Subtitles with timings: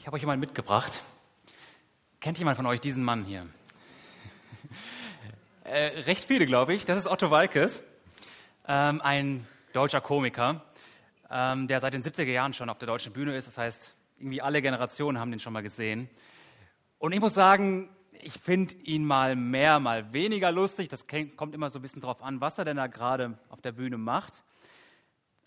[0.00, 1.02] Ich habe euch jemanden mitgebracht.
[2.20, 3.46] Kennt jemand von euch diesen Mann hier?
[5.64, 6.86] äh, recht viele, glaube ich.
[6.86, 7.82] Das ist Otto Walkes,
[8.66, 10.64] ähm, ein deutscher Komiker,
[11.30, 13.46] ähm, der seit den 70er Jahren schon auf der deutschen Bühne ist.
[13.46, 16.08] Das heißt, irgendwie alle Generationen haben den schon mal gesehen.
[16.98, 17.90] Und ich muss sagen,
[18.22, 20.88] ich finde ihn mal mehr, mal weniger lustig.
[20.88, 21.04] Das
[21.36, 23.98] kommt immer so ein bisschen drauf an, was er denn da gerade auf der Bühne
[23.98, 24.44] macht.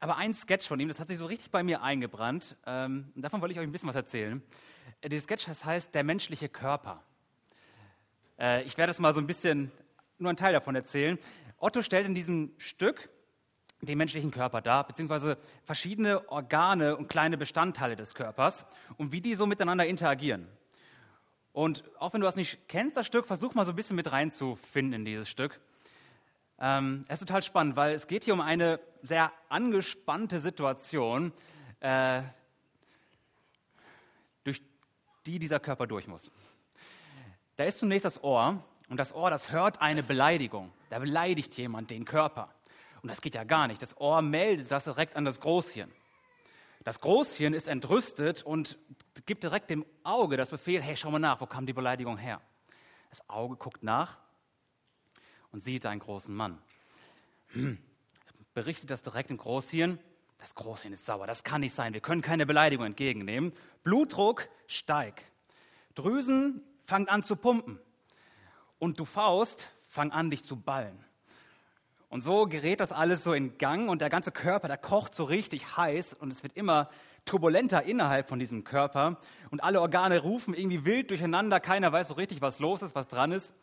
[0.03, 2.57] Aber ein Sketch von ihm, das hat sich so richtig bei mir eingebrannt.
[2.66, 4.43] Ähm, davon wollte ich euch ein bisschen was erzählen.
[4.99, 7.02] Äh, der Sketch das heißt Der menschliche Körper.
[8.38, 9.71] Äh, ich werde es mal so ein bisschen,
[10.17, 11.17] nur einen Teil davon erzählen.
[11.57, 13.07] Otto stellt in diesem Stück
[13.79, 18.65] den menschlichen Körper dar, beziehungsweise verschiedene Organe und kleine Bestandteile des Körpers
[18.98, 20.49] und wie die so miteinander interagieren.
[21.54, 24.12] Und auch wenn du das nicht kennst, das Stück, versuch mal so ein bisschen mit
[24.12, 25.62] reinzufinden in dieses Stück.
[26.66, 31.34] Ähm, es ist total spannend, weil es geht hier um eine sehr angespannte Situation,
[31.81, 32.21] äh,
[34.46, 34.62] durch
[35.26, 36.32] die dieser Körper durch muss.
[37.57, 40.71] Da ist zunächst das Ohr und das Ohr, das hört eine Beleidigung.
[40.90, 42.48] Da beleidigt jemand den Körper.
[43.02, 43.82] Und das geht ja gar nicht.
[43.82, 45.91] Das Ohr meldet das direkt an das Großhirn.
[46.85, 48.77] Das Großhirn ist entrüstet und
[49.26, 52.40] gibt direkt dem Auge das Befehl, hey, schau mal nach, wo kam die Beleidigung her?
[53.09, 54.23] Das Auge guckt nach
[55.54, 56.57] und sieht einen großen Mann.
[57.49, 57.77] Hm.
[58.54, 59.99] Berichtet das direkt im Großhirn.
[60.40, 61.93] Das Großhirn ist sauer, das kann nicht sein.
[61.93, 63.54] Wir können keine Beleidigung entgegennehmen.
[63.84, 65.24] Blutdruck steigt.
[65.96, 67.79] Drüsen fangen an zu pumpen.
[68.79, 70.97] Und du Faust fang an, dich zu ballen.
[72.09, 75.24] Und so gerät das alles so in Gang und der ganze Körper, der kocht so
[75.24, 76.90] richtig heiß und es wird immer
[77.25, 79.19] turbulenter innerhalb von diesem Körper
[79.50, 81.59] und alle Organe rufen irgendwie wild durcheinander.
[81.59, 83.53] Keiner weiß so richtig, was los ist, was dran ist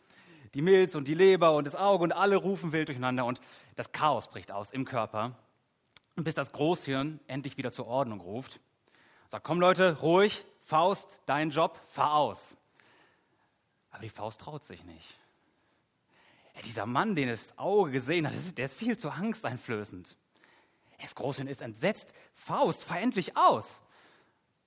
[0.53, 3.41] die Milz und die Leber und das Auge und alle rufen wild durcheinander und
[3.75, 5.37] das Chaos bricht aus im Körper.
[6.15, 8.59] Bis das Großhirn endlich wieder zur Ordnung ruft.
[9.27, 12.57] Sagt, komm Leute, ruhig, Faust, dein Job, fahr aus.
[13.91, 15.19] Aber die Faust traut sich nicht.
[16.55, 20.17] Ja, dieser Mann, den das Auge gesehen hat, der ist viel zu angsteinflößend.
[21.01, 22.13] Das Großhirn ist entsetzt.
[22.33, 23.81] Faust, fahr endlich aus.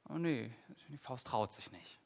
[0.09, 0.51] Oh nee,
[0.89, 1.99] die Faust traut sich nicht.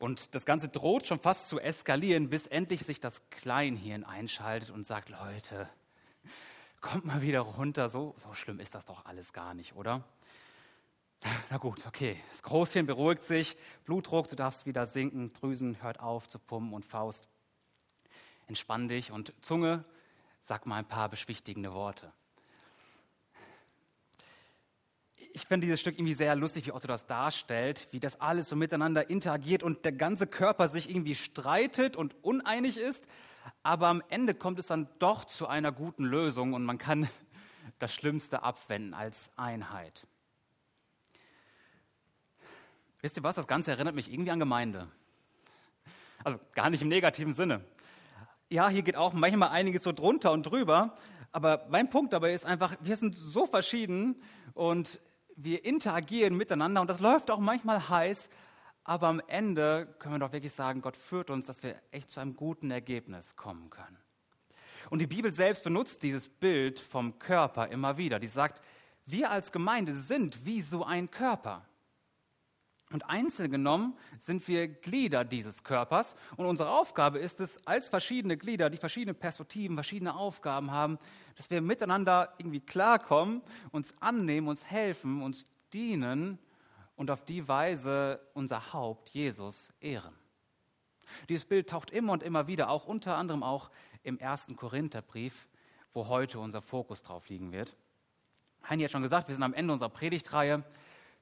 [0.00, 4.86] Und das Ganze droht schon fast zu eskalieren, bis endlich sich das Kleinhirn einschaltet und
[4.86, 5.68] sagt, Leute,
[6.80, 10.02] kommt mal wieder runter, so, so schlimm ist das doch alles gar nicht, oder?
[11.50, 12.18] Na gut, okay.
[12.30, 16.86] Das Großhirn beruhigt sich, Blutdruck, du darfst wieder sinken, Drüsen hört auf zu pumpen und
[16.86, 17.28] Faust.
[18.46, 19.84] Entspann dich und Zunge,
[20.40, 22.10] sag mal ein paar beschwichtigende Worte
[25.32, 28.56] ich finde dieses Stück irgendwie sehr lustig, wie Otto das darstellt, wie das alles so
[28.56, 33.04] miteinander interagiert und der ganze Körper sich irgendwie streitet und uneinig ist.
[33.62, 37.08] Aber am Ende kommt es dann doch zu einer guten Lösung und man kann
[37.78, 40.06] das Schlimmste abwenden als Einheit.
[43.00, 43.36] Wisst ihr was?
[43.36, 44.88] Das Ganze erinnert mich irgendwie an Gemeinde.
[46.22, 47.64] Also gar nicht im negativen Sinne.
[48.50, 50.96] Ja, hier geht auch manchmal einiges so drunter und drüber.
[51.32, 54.20] Aber mein Punkt dabei ist einfach, wir sind so verschieden
[54.52, 55.00] und
[55.42, 58.28] wir interagieren miteinander und das läuft auch manchmal heiß,
[58.84, 62.20] aber am Ende können wir doch wirklich sagen, Gott führt uns, dass wir echt zu
[62.20, 63.98] einem guten Ergebnis kommen können.
[64.88, 68.18] Und die Bibel selbst benutzt dieses Bild vom Körper immer wieder.
[68.18, 68.62] Die sagt,
[69.06, 71.64] wir als Gemeinde sind wie so ein Körper.
[72.92, 76.16] Und einzeln genommen sind wir Glieder dieses Körpers.
[76.36, 80.98] Und unsere Aufgabe ist es, als verschiedene Glieder, die verschiedene Perspektiven, verschiedene Aufgaben haben,
[81.36, 86.38] dass wir miteinander irgendwie klarkommen, uns annehmen, uns helfen, uns dienen
[86.96, 90.14] und auf die Weise unser Haupt, Jesus, ehren.
[91.28, 93.70] Dieses Bild taucht immer und immer wieder, auch unter anderem auch
[94.02, 95.46] im ersten Korintherbrief,
[95.92, 97.76] wo heute unser Fokus drauf liegen wird.
[98.68, 100.64] Heini hat schon gesagt, wir sind am Ende unserer Predigtreihe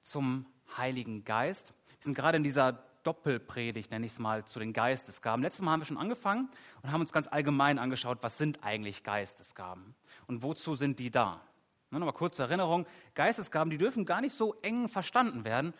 [0.02, 0.46] zum
[0.76, 1.72] Heiligen Geist.
[1.86, 5.42] Wir sind gerade in dieser Doppelpredigt, nenne ich es mal, zu den Geistesgaben.
[5.42, 6.50] Letztes Mal haben wir schon angefangen
[6.82, 9.94] und haben uns ganz allgemein angeschaut, was sind eigentlich Geistesgaben
[10.26, 11.40] und wozu sind die da.
[11.90, 15.72] Nur noch mal kurze Erinnerung, Geistesgaben, die dürfen gar nicht so eng verstanden werden,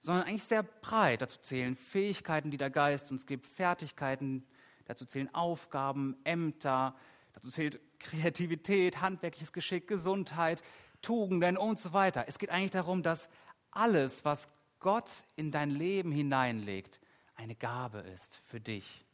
[0.00, 1.22] sondern eigentlich sehr breit.
[1.22, 4.44] Dazu zählen Fähigkeiten, die der Geist uns gibt, Fertigkeiten,
[4.86, 6.96] dazu zählen Aufgaben, Ämter,
[7.32, 10.62] dazu zählt Kreativität, handwerkliches Geschick, Gesundheit,
[11.00, 12.24] Tugenden und so weiter.
[12.26, 13.28] Es geht eigentlich darum, dass
[13.72, 14.48] alles, was
[14.78, 17.00] Gott in dein Leben hineinlegt,
[17.34, 19.04] eine Gabe ist für dich.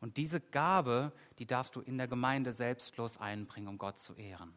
[0.00, 4.52] Und diese Gabe, die darfst du in der Gemeinde selbstlos einbringen, um Gott zu ehren.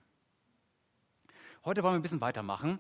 [1.63, 2.79] Heute wollen wir ein bisschen weitermachen.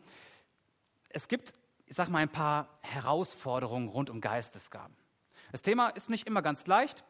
[1.09, 1.53] Es gibt,
[1.85, 4.95] ich sage mal, ein paar Herausforderungen rund um Geistesgaben.
[5.51, 7.03] Das Thema ist nicht immer ganz leicht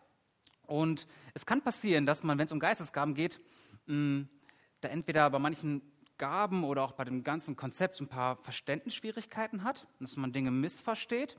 [0.65, 3.39] und es kann passieren, dass man, wenn es um Geistesgaben geht,
[3.85, 5.81] da entweder bei manchen
[6.21, 11.35] Gaben oder auch bei dem ganzen Konzept ein paar Verständnisschwierigkeiten hat, dass man Dinge missversteht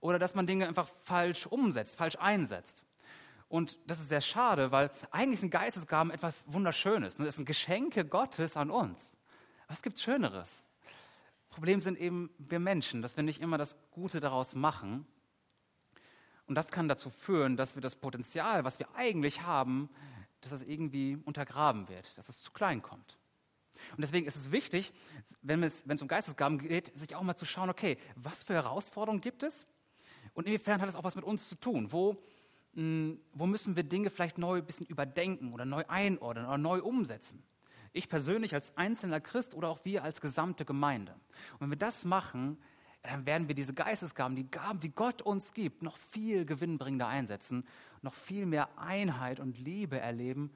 [0.00, 2.82] oder dass man Dinge einfach falsch umsetzt, falsch einsetzt.
[3.48, 7.18] Und das ist sehr schade, weil eigentlich sind Geistesgaben etwas Wunderschönes.
[7.18, 9.16] Das sind Geschenke Gottes an uns.
[9.68, 10.64] Was gibt's Schöneres?
[11.48, 15.06] Problem sind eben wir Menschen, dass wir nicht immer das Gute daraus machen.
[16.46, 19.88] Und das kann dazu führen, dass wir das Potenzial, was wir eigentlich haben,
[20.40, 23.16] dass es irgendwie untergraben wird, dass es zu klein kommt.
[23.92, 24.92] Und deswegen ist es wichtig,
[25.42, 28.54] wenn es, wenn es um Geistesgaben geht, sich auch mal zu schauen, okay, was für
[28.54, 29.66] Herausforderungen gibt es?
[30.34, 31.92] Und inwiefern hat es auch was mit uns zu tun?
[31.92, 32.12] Wo,
[32.74, 36.58] mh, hm, wo müssen wir Dinge vielleicht neu ein bisschen überdenken oder neu einordnen oder
[36.58, 37.42] neu umsetzen?
[37.92, 41.12] Ich persönlich als einzelner Christ oder auch wir als gesamte Gemeinde.
[41.54, 42.58] Und wenn wir das machen,
[43.02, 47.66] dann werden wir diese Geistesgaben, die Gaben, die Gott uns gibt, noch viel gewinnbringender einsetzen,
[48.02, 50.50] noch viel mehr Einheit und Liebe erleben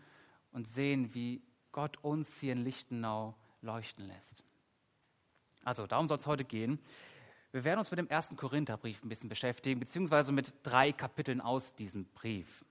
[0.52, 1.42] und sehen, wie
[1.72, 4.42] Gott uns hier in Lichtenau leuchten lässt.
[5.64, 6.78] Also darum soll es heute gehen.
[7.52, 11.74] Wir werden uns mit dem ersten Korintherbrief ein bisschen beschäftigen, beziehungsweise mit drei Kapiteln aus
[11.74, 12.64] diesem Brief.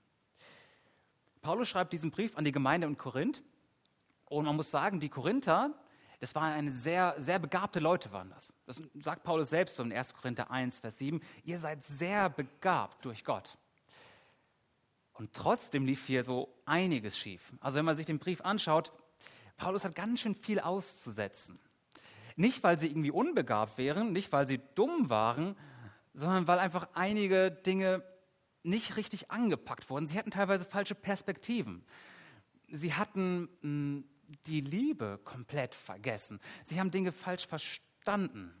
[1.42, 3.42] Paulus schreibt diesen Brief an die Gemeinde in Korinth
[4.26, 5.72] und man muss sagen, die Korinther,
[6.18, 8.52] das waren eine sehr, sehr begabte Leute, waren das.
[8.66, 10.14] Das sagt Paulus selbst so in 1.
[10.14, 11.20] Korinther 1, Vers 7.
[11.44, 13.56] Ihr seid sehr begabt durch Gott.
[15.20, 17.52] Und trotzdem lief hier so einiges schief.
[17.60, 18.90] Also wenn man sich den Brief anschaut,
[19.58, 21.60] Paulus hat ganz schön viel auszusetzen.
[22.36, 25.56] Nicht, weil sie irgendwie unbegabt wären, nicht, weil sie dumm waren,
[26.14, 28.02] sondern weil einfach einige Dinge
[28.62, 30.06] nicht richtig angepackt wurden.
[30.06, 31.84] Sie hatten teilweise falsche Perspektiven.
[32.70, 34.04] Sie hatten hm,
[34.46, 36.40] die Liebe komplett vergessen.
[36.64, 38.54] Sie haben Dinge falsch verstanden.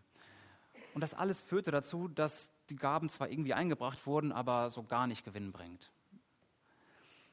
[0.92, 5.06] Und das alles führte dazu, dass die Gaben zwar irgendwie eingebracht wurden, aber so gar
[5.06, 5.90] nicht Gewinn bringt.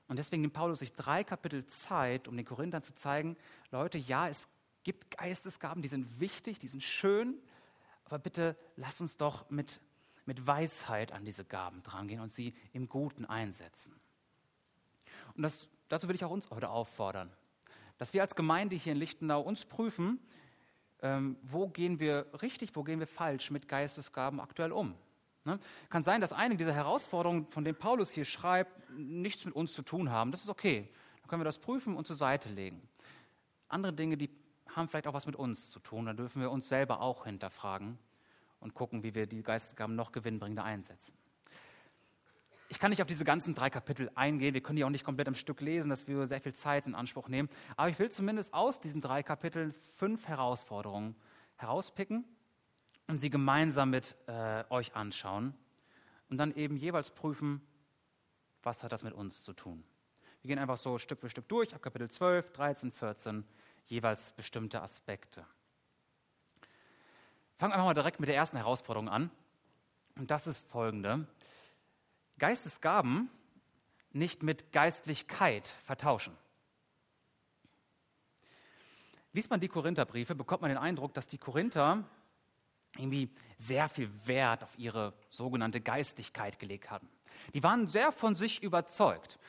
[0.07, 3.35] Und deswegen nimmt Paulus sich drei Kapitel Zeit, um den Korinthern zu zeigen,
[3.71, 4.47] Leute, ja, es
[4.83, 7.35] gibt Geistesgaben, die sind wichtig, die sind schön,
[8.05, 9.81] aber bitte lass uns doch mit,
[10.25, 13.93] mit Weisheit an diese Gaben drangehen und sie im Guten einsetzen.
[15.35, 17.31] Und das, dazu will ich auch uns heute auffordern
[17.97, 20.19] dass wir als Gemeinde hier in Lichtenau uns prüfen,
[21.01, 24.95] ähm, wo gehen wir richtig, wo gehen wir falsch mit Geistesgaben aktuell um.
[25.47, 25.59] Ne?
[25.89, 29.81] Kann sein, dass einige dieser Herausforderungen, von denen Paulus hier schreibt, nichts mit uns zu
[29.81, 30.31] tun haben.
[30.31, 30.89] Das ist okay.
[31.21, 32.85] Dann können wir das prüfen und zur Seite legen.
[33.69, 34.29] Andere Dinge, die
[34.75, 36.05] haben vielleicht auch was mit uns zu tun.
[36.05, 37.97] Dann dürfen wir uns selber auch hinterfragen
[38.59, 41.13] und gucken, wie wir die Geistesgaben noch gewinnbringender einsetzen.
[42.67, 45.29] Ich kann nicht auf diese ganzen drei Kapitel eingehen, wir können die auch nicht komplett
[45.29, 47.47] am Stück lesen, das würde sehr viel Zeit in Anspruch nehmen.
[47.77, 51.15] Aber ich will zumindest aus diesen drei Kapiteln fünf Herausforderungen
[51.55, 52.25] herauspicken
[53.07, 55.53] und sie gemeinsam mit äh, euch anschauen
[56.29, 57.61] und dann eben jeweils prüfen,
[58.63, 59.83] was hat das mit uns zu tun.
[60.41, 63.45] Wir gehen einfach so Stück für Stück durch, ab Kapitel 12, 13, 14,
[63.85, 65.45] jeweils bestimmte Aspekte.
[67.57, 69.31] Fangen wir einfach mal direkt mit der ersten Herausforderung an.
[70.15, 71.27] Und das ist folgende.
[72.37, 73.29] Geistesgaben
[74.11, 76.37] nicht mit Geistlichkeit vertauschen.
[79.33, 82.03] Liest man die Korintherbriefe, bekommt man den Eindruck, dass die Korinther
[82.99, 87.09] irgendwie sehr viel Wert auf ihre sogenannte Geistlichkeit gelegt haben.
[87.53, 89.39] Die waren sehr von sich überzeugt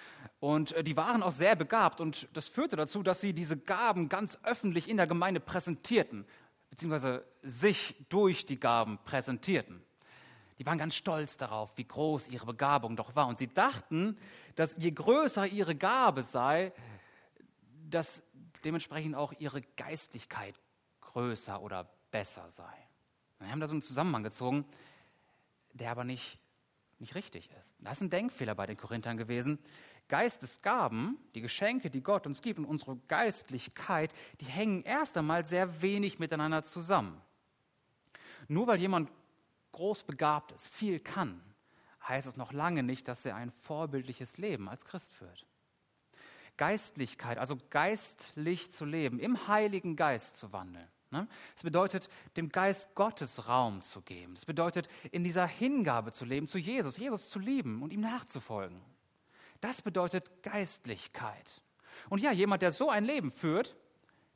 [0.41, 4.09] und äh, die waren auch sehr begabt und das führte dazu, dass sie diese Gaben
[4.09, 6.25] ganz öffentlich in der Gemeinde präsentierten,
[6.71, 9.83] beziehungsweise sich durch die Gaben präsentierten
[10.59, 13.29] die waren ganz stolz darauf, wie groß ihre Begabung doch war.
[13.29, 14.19] Und sie dachten,
[14.57, 16.73] dass je größer ihre Gabe sei,
[17.89, 18.23] dass
[18.65, 20.57] dementsprechend auch ihre Geistlichkeit
[21.01, 22.88] größer oder besser sei.
[23.41, 24.65] Wir haben da so einen Zusammenhang gezogen,
[25.73, 26.39] der aber nicht,
[26.99, 27.77] nicht richtig ist.
[27.81, 29.59] Das ist ein Denkfehler bei den Korinthern gewesen.
[30.09, 35.83] Geistesgaben, die Geschenke, die Gott uns gibt und unsere Geistlichkeit, die hängen erst einmal sehr
[35.83, 37.21] wenig miteinander zusammen.
[38.49, 39.11] Nur weil jemand
[39.73, 41.41] großbegabt ist, viel kann,
[42.09, 45.47] heißt es noch lange nicht, dass er ein vorbildliches Leben als Christ führt.
[46.57, 50.89] Geistlichkeit, also geistlich zu leben, im Heiligen Geist zu wandeln.
[51.11, 51.27] Ne?
[51.57, 54.35] Es bedeutet, dem Geist Gottes Raum zu geben.
[54.35, 58.81] Es bedeutet, in dieser Hingabe zu leben, zu Jesus, Jesus zu lieben und ihm nachzufolgen.
[59.61, 61.63] Das bedeutet Geistlichkeit.
[62.11, 63.77] Und ja, jemand, der so ein Leben führt,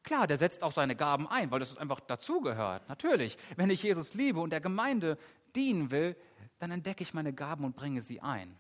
[0.03, 2.89] Klar, der setzt auch seine Gaben ein, weil das einfach dazugehört.
[2.89, 5.17] Natürlich, wenn ich Jesus liebe und der Gemeinde
[5.55, 6.17] dienen will,
[6.59, 8.59] dann entdecke ich meine Gaben und bringe sie ein.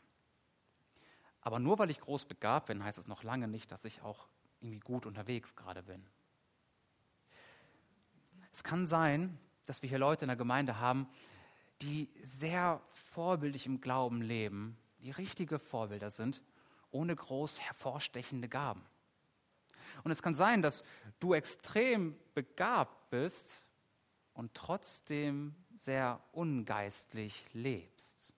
[1.40, 4.28] Aber nur weil ich groß begabt bin, heißt es noch lange nicht, dass ich auch
[4.61, 6.04] irgendwie gut unterwegs gerade bin.
[8.53, 11.09] Es kann sein, dass wir hier Leute in der Gemeinde haben,
[11.81, 16.43] die sehr vorbildlich im Glauben leben, die richtige Vorbilder sind,
[16.91, 18.85] ohne groß hervorstechende Gaben.
[20.05, 20.85] Und es kann sein, dass
[21.19, 23.65] du extrem begabt bist
[24.35, 28.33] und trotzdem sehr ungeistlich lebst.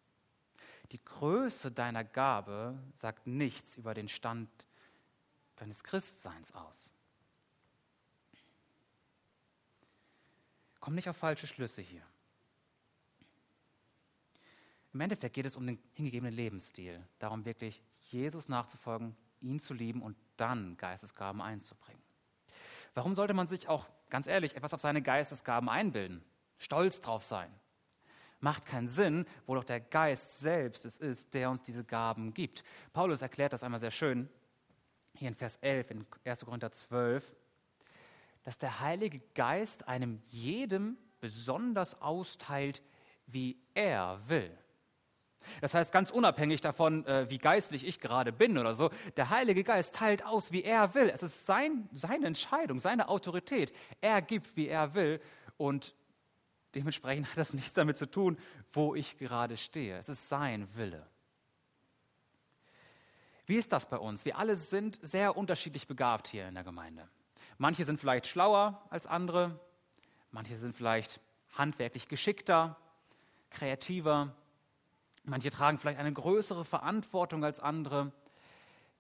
[0.93, 4.49] Die Größe deiner Gabe sagt nichts über den Stand
[5.57, 6.94] deines Christseins aus.
[10.85, 12.03] Komm nicht auf falsche Schlüsse hier.
[14.93, 20.03] Im Endeffekt geht es um den hingegebenen Lebensstil, darum wirklich Jesus nachzufolgen, ihn zu lieben
[20.03, 22.03] und dann Geistesgaben einzubringen.
[22.93, 26.23] Warum sollte man sich auch, ganz ehrlich, etwas auf seine Geistesgaben einbilden?
[26.59, 27.51] Stolz drauf sein?
[28.41, 32.63] Macht keinen Sinn, wo doch der Geist selbst es ist, der uns diese Gaben gibt.
[32.93, 34.29] Paulus erklärt das einmal sehr schön,
[35.15, 36.45] hier in Vers 11, in 1.
[36.45, 37.35] Korinther 12,
[38.45, 42.83] dass der Heilige Geist einem jedem besonders austeilt,
[43.27, 44.57] wie er will.
[45.61, 49.65] Das heißt, ganz unabhängig davon, äh, wie geistlich ich gerade bin oder so, der Heilige
[49.65, 51.11] Geist teilt aus, wie er will.
[51.13, 53.73] Es ist sein, seine Entscheidung, seine Autorität.
[54.01, 55.21] Er gibt, wie er will.
[55.57, 55.95] Und
[56.75, 58.39] dementsprechend hat das nichts damit zu tun,
[58.73, 59.97] wo ich gerade stehe.
[59.99, 61.07] Es ist sein Wille.
[63.47, 64.25] Wie ist das bei uns?
[64.25, 67.09] Wir alle sind sehr unterschiedlich begabt hier in der Gemeinde.
[67.59, 69.61] Manche sind vielleicht schlauer als andere,
[70.31, 71.21] manche sind vielleicht
[71.57, 72.77] handwerklich geschickter,
[73.51, 74.35] kreativer,
[75.25, 78.13] Manche tragen vielleicht eine größere Verantwortung als andere.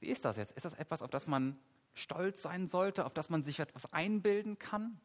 [0.00, 0.52] Wie ist das jetzt?
[0.52, 1.58] Ist das etwas, auf das man
[1.92, 4.99] stolz sein sollte, auf das man sich etwas einbilden kann?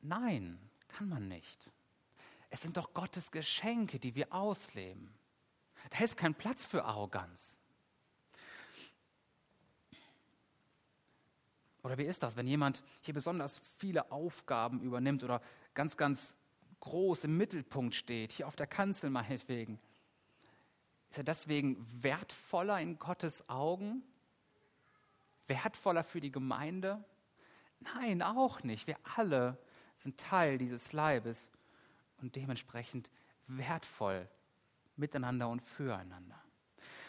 [0.00, 0.58] Nein,
[0.88, 1.70] kann man nicht.
[2.48, 5.14] Es sind doch Gottes Geschenke, die wir ausleben.
[5.90, 7.59] Da ist kein Platz für Arroganz.
[11.82, 15.40] Oder wie ist das, wenn jemand hier besonders viele Aufgaben übernimmt oder
[15.74, 16.36] ganz, ganz
[16.80, 19.78] groß im Mittelpunkt steht, hier auf der Kanzel meinetwegen?
[21.10, 24.02] Ist er deswegen wertvoller in Gottes Augen?
[25.46, 27.02] Wertvoller für die Gemeinde?
[27.80, 28.86] Nein, auch nicht.
[28.86, 29.58] Wir alle
[29.96, 31.50] sind Teil dieses Leibes
[32.18, 33.10] und dementsprechend
[33.48, 34.28] wertvoll
[34.96, 36.39] miteinander und füreinander.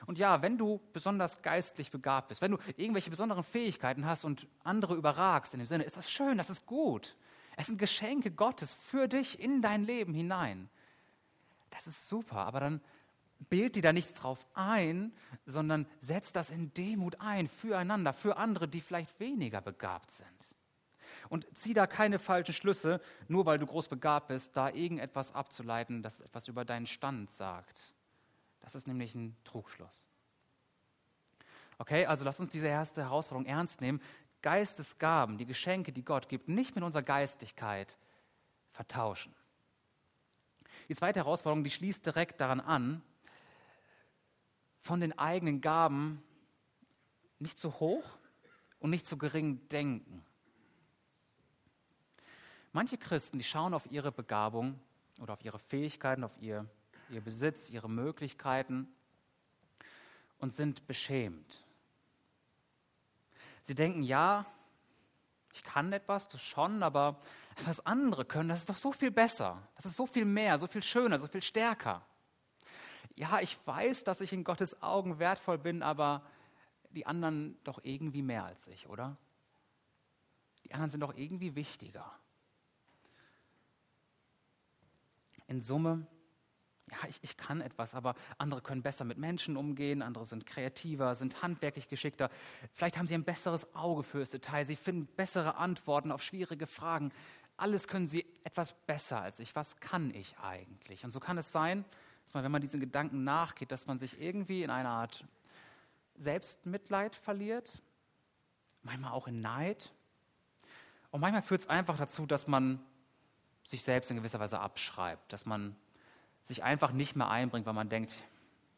[0.08, 4.48] Und ja, wenn du besonders geistlich begabt bist, wenn du irgendwelche besonderen Fähigkeiten hast und
[4.64, 7.16] andere überragst in dem Sinne, ist das schön, das ist gut.
[7.56, 10.70] Es sind Geschenke Gottes für dich in dein Leben hinein.
[11.70, 12.82] Das ist super, aber dann
[13.50, 15.14] bild dir da nichts drauf ein,
[15.46, 20.28] sondern setz das in Demut ein, füreinander, für andere, die vielleicht weniger begabt sind.
[21.30, 26.02] Und zieh da keine falschen Schlüsse, nur weil du groß begabt bist, da irgendetwas abzuleiten,
[26.02, 27.91] das etwas über deinen Stand sagt.
[28.62, 30.08] Das ist nämlich ein Trugschluss.
[31.78, 34.02] Okay, also lass uns diese erste Herausforderung ernst nehmen.
[34.42, 37.98] Geistesgaben, die Geschenke, die Gott gibt, nicht mit unserer Geistigkeit
[38.72, 39.36] vertauschen.
[40.90, 43.02] Die zweite Herausforderung, die schließt direkt daran an,
[44.80, 46.24] von den eigenen Gaben
[47.40, 48.18] nicht zu hoch
[48.80, 50.26] und nicht zu gering denken.
[52.74, 54.80] Manche Christen, die schauen auf ihre Begabung
[55.20, 56.68] oder auf ihre Fähigkeiten, auf ihr,
[57.12, 58.88] ihr Besitz, ihre Möglichkeiten
[60.40, 61.64] und sind beschämt.
[63.64, 64.46] Sie denken, ja,
[65.54, 67.20] ich kann etwas, das schon, aber
[67.66, 69.62] was andere können, das ist doch so viel besser.
[69.76, 72.06] Das ist so viel mehr, so viel schöner, so viel stärker
[73.16, 76.24] ja, ich weiß, dass ich in Gottes Augen wertvoll bin, aber
[76.92, 79.18] die anderen doch irgendwie mehr als ich, oder?
[80.66, 82.12] Die anderen sind doch irgendwie wichtiger.
[85.48, 86.08] In Summe,
[86.92, 91.16] ja, ich, ich kann etwas, aber andere können besser mit Menschen umgehen, andere sind kreativer,
[91.16, 92.30] sind handwerklich geschickter.
[92.74, 97.12] Vielleicht haben sie ein besseres Auge fürs Detail, sie finden bessere Antworten auf schwierige Fragen.
[97.56, 99.56] Alles können sie etwas besser als ich.
[99.56, 101.06] Was kann ich eigentlich?
[101.06, 101.86] Und so kann es sein,
[102.26, 105.26] dass man, wenn man diesen Gedanken nachgeht, dass man sich irgendwie in einer Art
[106.16, 107.82] Selbstmitleid verliert,
[108.84, 109.92] manchmal auch in Neid.
[111.12, 112.84] Und manchmal führt es einfach dazu, dass man
[113.64, 115.76] sich selbst in gewisser Weise abschreibt, dass man
[116.44, 118.14] sich einfach nicht mehr einbringt, weil man denkt,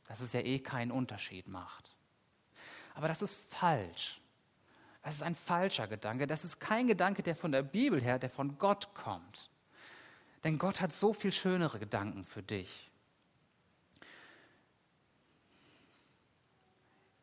[0.07, 1.95] dass es ja eh keinen Unterschied macht.
[2.95, 4.19] Aber das ist falsch.
[5.01, 6.27] Das ist ein falscher Gedanke.
[6.27, 9.49] Das ist kein Gedanke, der von der Bibel her, der von Gott kommt.
[10.43, 12.89] Denn Gott hat so viel schönere Gedanken für dich.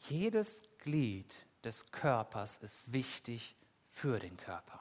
[0.09, 3.55] Jedes Glied des Körpers ist wichtig
[3.91, 4.81] für den Körper.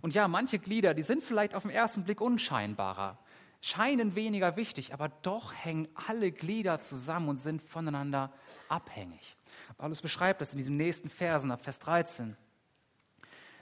[0.00, 3.18] Und ja, manche Glieder, die sind vielleicht auf den ersten Blick unscheinbarer,
[3.60, 8.32] scheinen weniger wichtig, aber doch hängen alle Glieder zusammen und sind voneinander
[8.68, 9.36] abhängig.
[9.76, 12.36] Paulus beschreibt das in diesen nächsten Versen, ab Vers 13.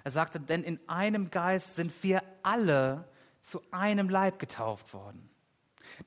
[0.04, 3.08] Er sagte, denn in einem Geist sind wir alle
[3.40, 5.28] zu einem Leib getauft worden.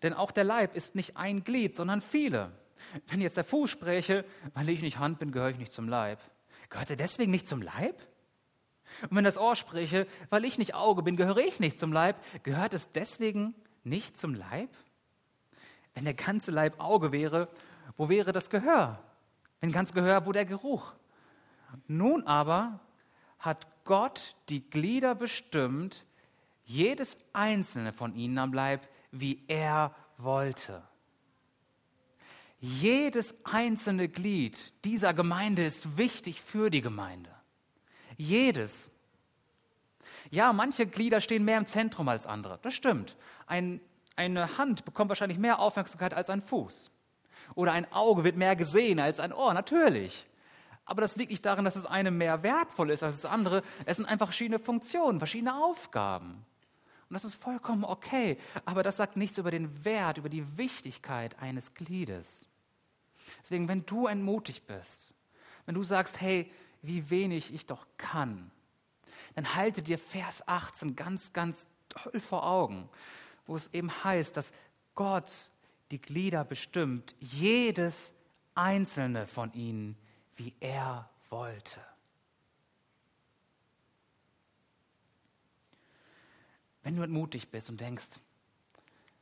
[0.04, 2.52] Denn auch der Leib ist nicht ein Glied, sondern viele.
[3.08, 6.20] Wenn jetzt der Fuß spräche, weil ich nicht Hand bin, gehöre ich nicht zum Leib.
[6.70, 8.02] gehört er deswegen nicht zum Leib?
[9.04, 12.24] Und wenn das Ohr spreche, weil ich nicht Auge bin, gehöre ich nicht zum Leib,
[12.44, 13.54] gehört es deswegen
[13.90, 14.70] nicht zum Leib?
[15.94, 17.50] Wenn der ganze Leib Auge wäre,
[17.98, 19.00] wo wäre das Gehör?
[19.60, 20.94] Wenn ganz Gehör, wo der Geruch?
[21.88, 22.80] Nun aber
[23.40, 26.06] hat Gott die Glieder bestimmt,
[26.64, 30.84] jedes einzelne von ihnen am Leib, wie er wollte.
[32.60, 37.32] Jedes einzelne Glied dieser Gemeinde ist wichtig für die Gemeinde.
[38.18, 38.92] Jedes.
[40.30, 42.60] Ja, manche Glieder stehen mehr im Zentrum als andere.
[42.62, 43.16] Das stimmt.
[43.50, 43.82] Ein,
[44.16, 46.92] eine Hand bekommt wahrscheinlich mehr Aufmerksamkeit als ein Fuß.
[47.56, 50.28] Oder ein Auge wird mehr gesehen als ein Ohr, natürlich.
[50.86, 53.64] Aber das liegt nicht darin, dass das eine mehr wertvoll ist als das andere.
[53.86, 56.46] Es sind einfach verschiedene Funktionen, verschiedene Aufgaben.
[57.10, 58.38] Und das ist vollkommen okay.
[58.66, 62.48] Aber das sagt nichts über den Wert, über die Wichtigkeit eines Gliedes.
[63.42, 65.14] Deswegen, wenn du entmutigt bist,
[65.66, 66.52] wenn du sagst, hey,
[66.82, 68.52] wie wenig ich doch kann,
[69.36, 72.90] dann halte dir Vers 18 ganz, ganz toll vor Augen,
[73.50, 74.54] wo es eben heißt, dass
[74.94, 75.50] Gott
[75.90, 78.14] die Glieder bestimmt, jedes
[78.54, 79.98] einzelne von ihnen,
[80.36, 81.82] wie er wollte.
[86.84, 88.20] Wenn du entmutigt bist und denkst,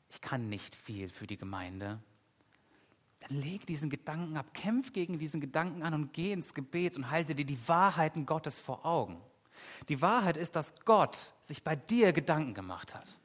[0.10, 2.02] ich kann nicht viel für die Gemeinde,
[3.22, 7.10] dann leg diesen Gedanken ab, kämpf gegen diesen Gedanken an und geh ins Gebet und
[7.10, 9.22] halte dir die Wahrheiten Gottes vor Augen.
[9.88, 13.18] Die Wahrheit ist, dass Gott sich bei dir Gedanken gemacht hat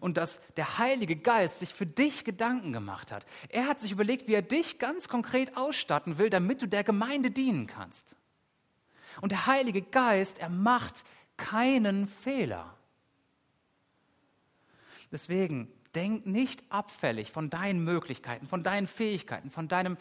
[0.00, 3.26] und dass der Heilige Geist sich für dich Gedanken gemacht hat.
[3.48, 7.30] Er hat sich überlegt, wie er dich ganz konkret ausstatten will, damit du der Gemeinde
[7.30, 8.16] dienen kannst.
[9.20, 11.04] Und der Heilige Geist, er macht
[11.36, 12.76] keinen Fehler.
[15.12, 19.96] Deswegen denk nicht abfällig von deinen Möglichkeiten, von deinen Fähigkeiten, von deinem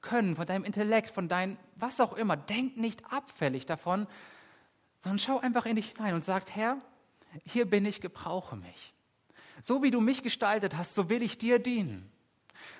[0.00, 2.36] Können, von deinem Intellekt, von deinem was auch immer.
[2.36, 4.06] Denk nicht abfällig davon,
[5.00, 6.78] sondern schau einfach in dich hinein und sag, Herr,
[7.44, 8.94] hier bin ich, gebrauche mich.
[9.60, 12.10] So wie du mich gestaltet hast, so will ich dir dienen.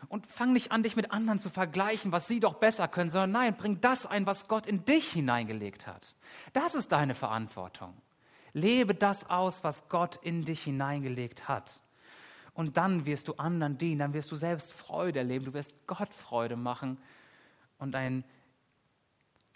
[0.09, 3.33] Und fang nicht an, dich mit anderen zu vergleichen, was sie doch besser können, sondern
[3.33, 6.15] nein, bring das ein, was Gott in dich hineingelegt hat.
[6.53, 7.95] Das ist deine Verantwortung.
[8.53, 11.81] Lebe das aus, was Gott in dich hineingelegt hat.
[12.55, 16.13] Und dann wirst du anderen dienen, dann wirst du selbst Freude erleben, du wirst Gott
[16.13, 16.99] Freude machen
[17.79, 18.25] und ein,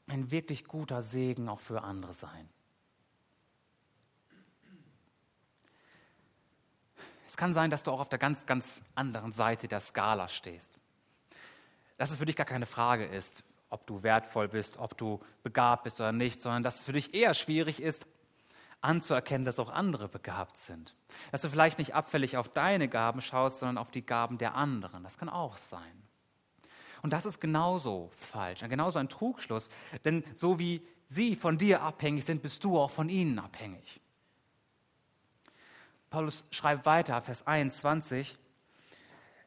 [0.07, 2.49] ein wirklich guter Segen auch für andere sein.
[7.33, 10.79] Es kann sein, dass du auch auf der ganz, ganz anderen Seite der Skala stehst.
[11.97, 15.85] Dass es für dich gar keine Frage ist, ob du wertvoll bist, ob du begabt
[15.85, 18.07] bist oder nicht, sondern dass es für dich eher schwierig ist,
[18.83, 20.95] anzuerkennen, dass auch andere begabt sind.
[21.31, 25.03] Dass du vielleicht nicht abfällig auf deine Gaben schaust, sondern auf die Gaben der anderen.
[25.03, 26.03] Das kann auch sein.
[27.01, 29.71] Und das ist genauso falsch, genauso ein Trugschluss.
[30.05, 34.03] Denn so wie sie von dir abhängig sind, bist du auch von ihnen abhängig.
[36.13, 38.37] Paulus schreibt weiter, Vers 21,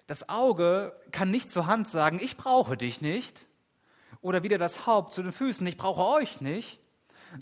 [0.08, 3.46] das Auge kann nicht zur Hand sagen, ich brauche dich nicht,
[4.20, 6.80] oder wieder das Haupt zu den Füßen, ich brauche euch nicht,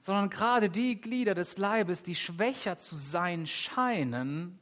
[0.02, 4.60] sondern gerade die Glieder des Leibes, die schwächer zu sein scheinen,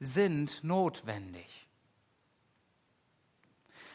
[0.00, 1.66] sind notwendig.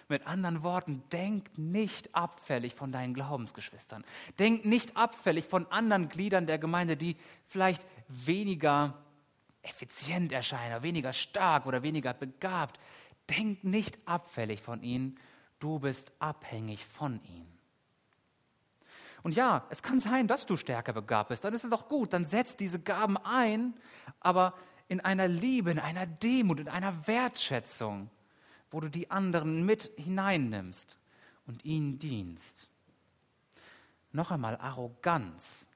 [0.10, 4.04] Mit anderen Worten, denk nicht abfällig von deinen Glaubensgeschwistern.
[4.40, 8.96] Denk nicht abfällig von anderen Gliedern der Gemeinde, die vielleicht weniger
[9.70, 12.80] effizient erscheinen, weniger stark oder weniger begabt.
[13.30, 15.20] Denk nicht abfällig von ihnen,
[15.60, 17.58] du bist abhängig von ihnen.
[19.24, 22.14] Und ja, es kann sein, dass du stärker begabt bist, dann ist es doch gut,
[22.14, 23.74] dann setz diese Gaben ein,
[24.20, 24.54] aber
[24.88, 28.10] in einer Liebe, in einer Demut, in einer Wertschätzung,
[28.72, 30.98] wo du die anderen mit hineinnimmst
[31.46, 32.70] und ihnen dienst.
[34.12, 35.68] Noch einmal, Arroganz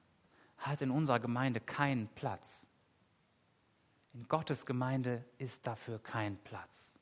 [0.58, 2.66] hat in unserer Gemeinde keinen Platz.
[4.14, 6.98] In Gottes Gemeinde ist dafür kein Platz.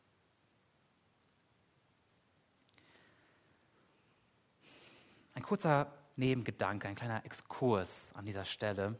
[5.34, 8.98] Ein kurzer Nebengedanke, ein kleiner Exkurs an dieser Stelle.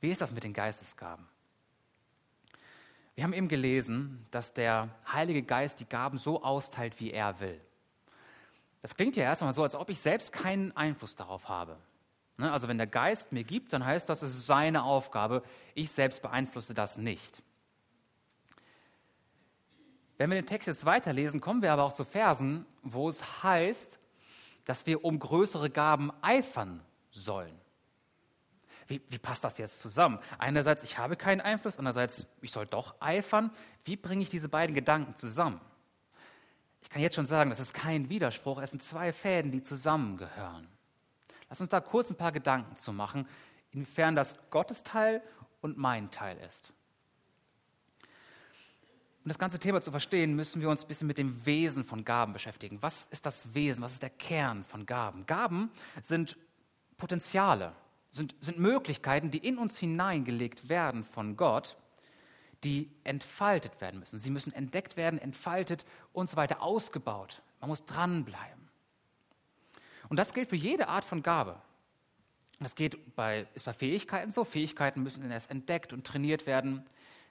[0.00, 1.26] Wie ist das mit den Geistesgaben?
[3.14, 7.60] Wir haben eben gelesen, dass der Heilige Geist die Gaben so austeilt, wie er will.
[8.80, 11.76] Das klingt ja erstmal so, als ob ich selbst keinen Einfluss darauf habe.
[12.36, 15.42] Ne, also wenn der Geist mir gibt, dann heißt das, es ist seine Aufgabe.
[15.74, 17.42] Ich selbst beeinflusse das nicht.
[20.18, 23.98] Wenn wir den Text jetzt weiterlesen, kommen wir aber auch zu Versen, wo es heißt,
[24.64, 27.58] dass wir um größere Gaben eifern sollen.
[28.88, 30.18] Wie, wie, passt das jetzt zusammen?
[30.38, 33.50] Einerseits, ich habe keinen Einfluss, andererseits, ich soll doch eifern.
[33.84, 35.60] Wie bringe ich diese beiden Gedanken zusammen?
[36.82, 40.68] Ich kann jetzt schon sagen, das ist kein Widerspruch, es sind zwei Fäden, die zusammengehören.
[41.48, 43.28] Lass uns da kurz ein paar Gedanken zu machen,
[43.70, 45.22] inwiefern das Gottes Teil
[45.60, 46.72] und mein Teil ist.
[49.28, 52.02] Um das ganze Thema zu verstehen, müssen wir uns ein bisschen mit dem Wesen von
[52.02, 52.78] Gaben beschäftigen.
[52.80, 53.84] Was ist das Wesen?
[53.84, 55.26] Was ist der Kern von Gaben?
[55.26, 56.38] Gaben sind
[56.96, 57.74] Potenziale,
[58.08, 61.76] sind, sind Möglichkeiten, die in uns hineingelegt werden von Gott,
[62.64, 64.18] die entfaltet werden müssen.
[64.18, 67.42] Sie müssen entdeckt werden, entfaltet und so weiter, ausgebaut.
[67.60, 68.70] Man muss dranbleiben.
[70.08, 71.60] Und das gilt für jede Art von Gabe.
[72.60, 74.44] Das geht bei, ist bei Fähigkeiten so.
[74.44, 76.82] Fähigkeiten müssen erst entdeckt und trainiert werden.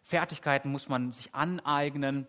[0.07, 2.27] Fertigkeiten muss man sich aneignen.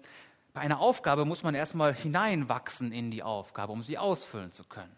[0.52, 4.94] Bei einer Aufgabe muss man erstmal hineinwachsen in die Aufgabe, um sie ausfüllen zu können.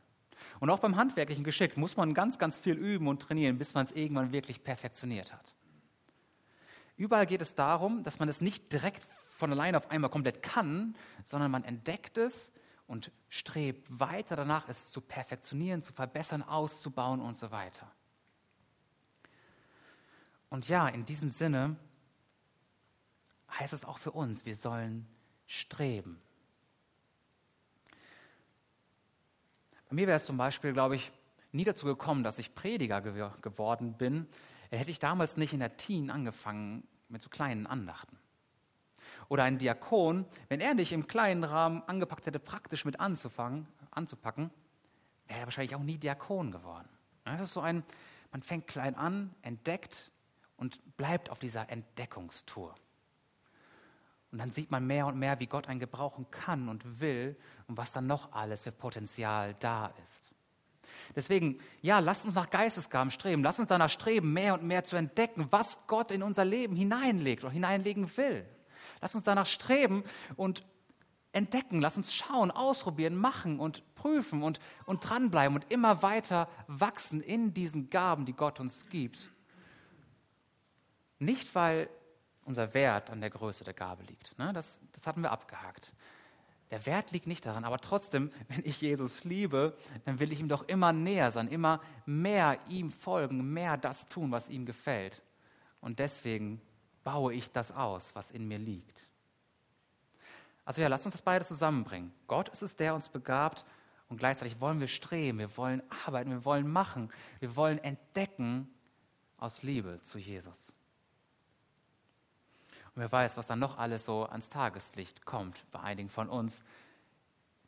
[0.61, 3.85] Und auch beim handwerklichen Geschick muss man ganz, ganz viel üben und trainieren, bis man
[3.85, 5.55] es irgendwann wirklich perfektioniert hat.
[6.97, 10.95] Überall geht es darum, dass man es nicht direkt von alleine auf einmal komplett kann,
[11.25, 12.53] sondern man entdeckt es
[12.87, 17.91] und strebt weiter danach, es zu perfektionieren, zu verbessern, auszubauen und so weiter.
[20.49, 21.77] Und ja, in diesem Sinne
[23.59, 25.07] heißt es auch für uns, wir sollen
[25.47, 26.21] streben.
[29.89, 31.11] Bei mir wäre es zum Beispiel, glaube ich,
[31.53, 34.29] nie dazu gekommen, dass ich Prediger ge geworden bin,
[34.71, 38.17] hätte ich damals nicht in der Teen angefangen mit so kleinen Andachten.
[39.29, 44.51] Oder ein Diakon, wenn er nicht im kleinen Rahmen angepackt hätte, praktisch mit anzufangen, anzupacken,
[45.27, 46.89] wäre er wahrscheinlich auch nie Diakon geworden.
[47.25, 47.85] Das ist so ein,
[48.31, 50.11] man fängt klein an, entdeckt
[50.57, 52.75] und bleibt auf dieser Entdeckungstour.
[54.33, 57.77] Und dann sieht man mehr und mehr, wie Gott einen gebrauchen kann und will und
[57.77, 60.31] was dann noch alles für Potenzial da ist.
[61.17, 63.43] Deswegen, ja, lasst uns nach Geistesgaben streben.
[63.43, 67.43] Lasst uns danach streben, mehr und mehr zu entdecken, was Gott in unser Leben hineinlegt
[67.43, 68.47] oder hineinlegen will.
[69.01, 70.05] Lasst uns danach streben
[70.37, 70.65] und
[71.33, 71.81] entdecken.
[71.81, 77.55] Lasst uns schauen, ausprobieren, machen und prüfen und, und dranbleiben und immer weiter wachsen in
[77.55, 79.31] diesen Gaben, die Gott uns gibt.
[81.19, 81.89] Nicht, weil
[82.51, 84.39] unser Wert an der Größe der Gabe liegt.
[84.39, 84.53] Ne?
[84.53, 85.95] Das, das hatten wir abgehakt.
[86.71, 90.49] Der Wert liegt nicht daran, aber trotzdem, wenn ich Jesus liebe, dann will ich ihm
[90.49, 95.23] doch immer näher sein, immer mehr ihm folgen, mehr das tun, was ihm gefällt.
[95.81, 96.61] Und deswegen
[97.05, 99.09] baue ich das aus, was in mir liegt.
[100.65, 102.13] Also ja, lasst uns das beide zusammenbringen.
[102.27, 103.65] Gott ist es, der uns begabt
[104.09, 108.69] und gleichzeitig wollen wir streben, wir wollen arbeiten, wir wollen machen, wir wollen entdecken
[109.39, 110.73] aus Liebe zu Jesus.
[113.01, 116.63] Und wer weiß, was dann noch alles so ans Tageslicht kommt bei einigen von uns.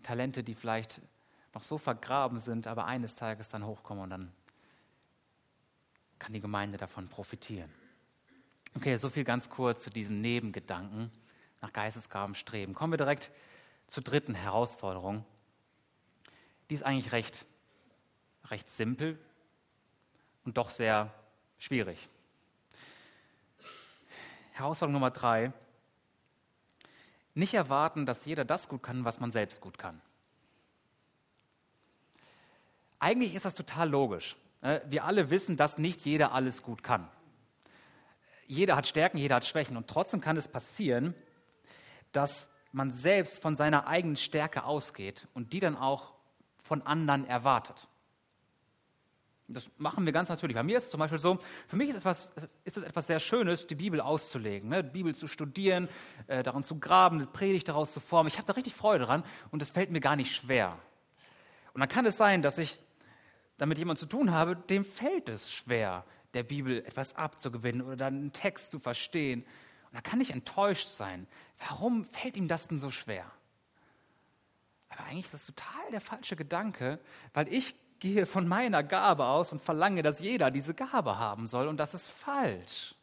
[0.03, 1.01] Talente, die vielleicht
[1.55, 4.33] noch so vergraben sind, aber eines Tages dann hochkommen und dann
[6.19, 7.73] kann die Gemeinde davon profitieren.
[8.77, 11.11] Okay, so viel ganz kurz zu diesem Nebengedanken
[11.63, 12.75] nach Geistesgaben streben.
[12.75, 13.31] Kommen wir direkt
[13.87, 15.25] zur dritten Herausforderung.
[16.69, 17.47] Die ist eigentlich recht,
[18.51, 19.19] recht simpel
[20.45, 21.11] und doch sehr
[21.57, 22.11] schwierig.
[24.53, 25.53] Herausforderung Nummer drei.
[27.35, 30.01] Nicht erwarten, dass jeder das gut kann, was man selbst gut kann.
[32.99, 34.37] Eigentlich ist das total logisch.
[34.61, 37.09] Äh, wir alle wissen, dass nicht jeder alles gut kann.
[38.47, 39.77] Jeder hat Stärken, jeder hat Schwächen.
[39.77, 41.15] Und trotzdem kann es passieren,
[42.13, 46.13] dass man selbst von seiner eigenen Stärke ausgeht und die dann auch
[46.63, 47.89] von anderen erwartet.
[49.53, 50.57] Das machen wir ganz natürlich.
[50.57, 51.39] Bei mir ist es zum Beispiel so,
[51.69, 52.33] für mich ist, etwas,
[52.65, 54.83] ist es etwas sehr Schönes, die Bibel auszulegen, ne?
[54.83, 55.89] die Bibel zu studieren,
[56.27, 58.29] äh, daran zu graben, eine Predigt daraus zu formen.
[58.29, 60.79] Ich habe da richtig Freude dran und es fällt mir gar nicht schwer.
[61.75, 62.79] Und dann kann es sein, dass ich
[63.59, 68.15] damit jemand zu tun habe, dem fällt es schwer, der Bibel etwas abzugewinnen oder dann
[68.15, 69.43] einen Text zu verstehen.
[69.43, 71.27] Und da kann ich enttäuscht sein.
[71.59, 73.31] Warum fällt ihm das denn so schwer?
[74.89, 76.99] Aber eigentlich ist das total der falsche Gedanke,
[77.35, 81.69] weil ich gehe von meiner Gabe aus und verlange, dass jeder diese Gabe haben soll
[81.69, 82.97] und das ist falsch.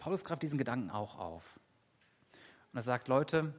[0.00, 1.60] Paulus greift diesen Gedanken auch auf.
[2.72, 3.54] Und er sagt, Leute,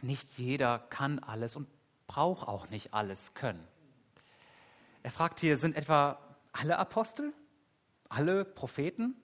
[0.00, 1.68] nicht jeder kann alles und
[2.06, 3.68] braucht auch nicht alles können.
[5.02, 6.18] Er fragt hier, sind etwa
[6.52, 7.34] alle Apostel,
[8.08, 9.14] alle Propheten,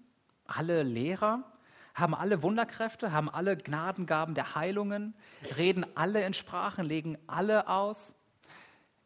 [0.44, 1.49] alle Lehrer,
[1.94, 5.14] haben alle Wunderkräfte, haben alle Gnadengaben der Heilungen,
[5.56, 8.14] reden alle in Sprachen, legen alle aus?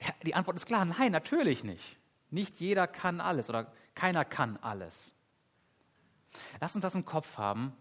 [0.01, 1.99] Ja, die Antwort ist klar, nein, natürlich nicht.
[2.31, 5.15] Nicht jeder kann alles oder keiner kann alles.
[6.61, 7.73] Lass uns das im Kopf haben.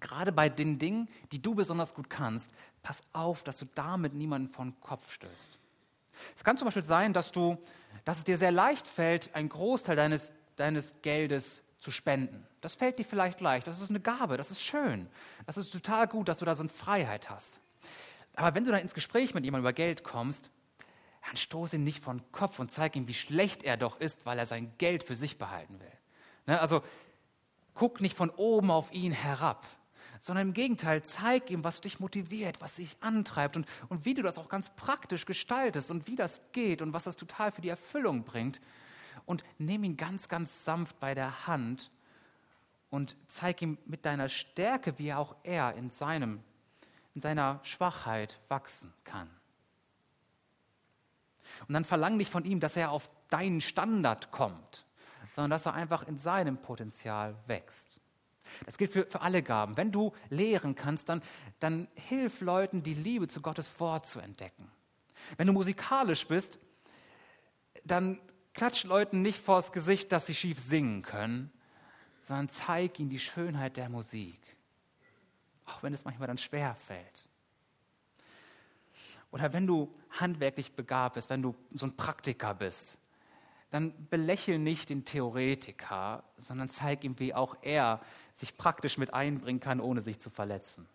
[0.00, 2.50] Gerade bei den Dingen, die du besonders gut kannst,
[2.82, 5.58] pass auf, dass du damit niemanden von Kopf stößt.
[6.36, 7.58] Es kann zum Beispiel sein, dass, du,
[8.04, 12.46] dass es dir sehr leicht fällt, einen Großteil deines, deines Geldes zu spenden.
[12.60, 15.08] Das fällt dir vielleicht leicht, das ist eine Gabe, das ist schön.
[15.46, 17.60] Das ist total gut, dass du da so eine Freiheit hast.
[18.34, 20.50] Aber wenn du dann ins Gespräch mit jemandem über Geld kommst,
[21.26, 24.38] dann stoß ihn nicht von Kopf und zeig ihm, wie schlecht er doch ist, weil
[24.38, 25.92] er sein Geld für sich behalten will.
[26.46, 26.60] Ne?
[26.60, 26.82] Also
[27.74, 29.66] guck nicht von oben auf ihn herab,
[30.20, 34.22] sondern im Gegenteil, zeig ihm, was dich motiviert, was dich antreibt und, und wie du
[34.22, 37.68] das auch ganz praktisch gestaltest und wie das geht und was das total für die
[37.68, 38.60] Erfüllung bringt.
[39.28, 41.90] Und nimm ihn ganz, ganz sanft bei der Hand
[42.88, 46.42] und zeig ihm mit deiner Stärke, wie auch er in, seinem,
[47.14, 49.28] in seiner Schwachheit wachsen kann.
[51.66, 54.86] Und dann verlang nicht von ihm, dass er auf deinen Standard kommt,
[55.34, 58.00] sondern dass er einfach in seinem Potenzial wächst.
[58.64, 59.76] Das gilt für, für alle Gaben.
[59.76, 61.20] Wenn du lehren kannst, dann,
[61.60, 64.72] dann hilf Leuten, die Liebe zu Gottes Wort zu entdecken.
[65.36, 66.58] Wenn du musikalisch bist,
[67.84, 68.18] dann
[68.58, 71.52] klatsch Leuten nicht vors Gesicht, dass sie schief singen können,
[72.20, 74.40] sondern zeig ihnen die Schönheit der Musik.
[75.64, 77.28] Auch wenn es manchmal dann schwer fällt.
[79.30, 82.98] Oder wenn du handwerklich begabt bist, wenn du so ein Praktiker bist,
[83.70, 88.00] dann belächel nicht den Theoretiker, sondern zeig ihm, wie auch er
[88.32, 90.88] sich praktisch mit einbringen kann, ohne sich zu verletzen.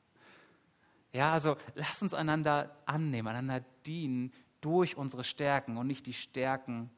[1.13, 6.89] Ja, also lass uns einander annehmen, einander dienen durch unsere Stärken und nicht die Stärken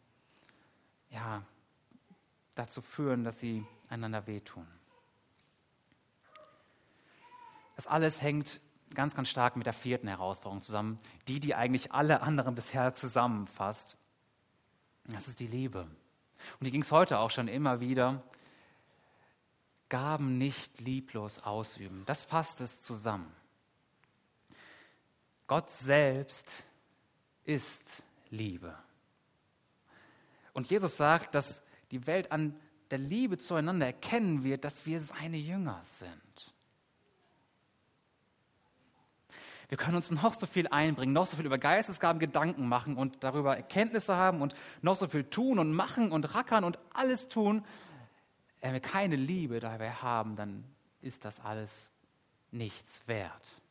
[1.16, 1.42] ja,
[2.56, 4.68] dazu führen, dass sie einander wehtun.
[7.76, 8.60] Das alles hängt
[8.94, 13.98] ganz, ganz stark mit der vierten Herausforderung zusammen, die, die eigentlich alle anderen bisher zusammenfasst.
[15.06, 15.82] Das ist die Liebe.
[16.60, 18.24] Und die ging es heute auch schon immer wieder.
[19.90, 22.04] Gaben nicht lieblos ausüben.
[22.06, 23.32] Das fasst es zusammen.
[25.48, 26.64] Gott selbst
[27.44, 28.76] ist Liebe.
[30.56, 32.58] Und Jesus sagt, dass die Welt an
[32.90, 36.56] der Liebe zueinander erkennen wird, dass wir seine Jünger sind.
[39.68, 43.22] Wir können uns noch so viel einbringen, noch so viel über Geistesgaben Gedanken machen und
[43.22, 47.66] darüber Erkenntnisse haben und noch so viel tun und machen und rackern und alles tun.
[48.62, 50.64] Wenn wir keine Liebe dabei haben, dann
[51.02, 51.92] ist das alles
[52.52, 53.62] nichts wert.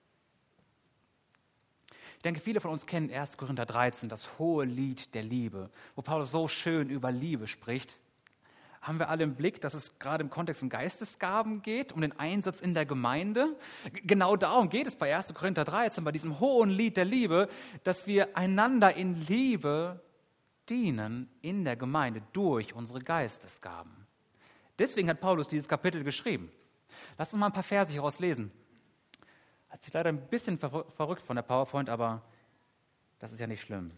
[2.25, 3.37] Denke, viele von uns kennen 1.
[3.37, 7.99] Korinther 13, das hohe Lied der Liebe, wo Paulus so schön über Liebe spricht
[8.85, 12.19] haben wir alle im Blick, dass es gerade im Kontext von Geistesgaben geht, um den
[12.19, 13.57] Einsatz in der Gemeinde.
[14.05, 15.33] Genau darum geht es bei 1.
[15.33, 17.49] Korinther 13, bei diesem hohen Lied der Liebe,
[17.83, 20.01] dass wir einander in Liebe
[20.69, 24.07] dienen in der Gemeinde durch unsere Geistesgaben.
[24.79, 26.51] Deswegen hat Paulus dieses Kapitel geschrieben.
[27.17, 28.53] Lass uns mal ein paar Verse hieraus lesen.
[29.75, 32.23] Hat sich leider ein bisschen verrückt von der PowerPoint, aber
[33.19, 33.91] das ist ja nicht schlimm.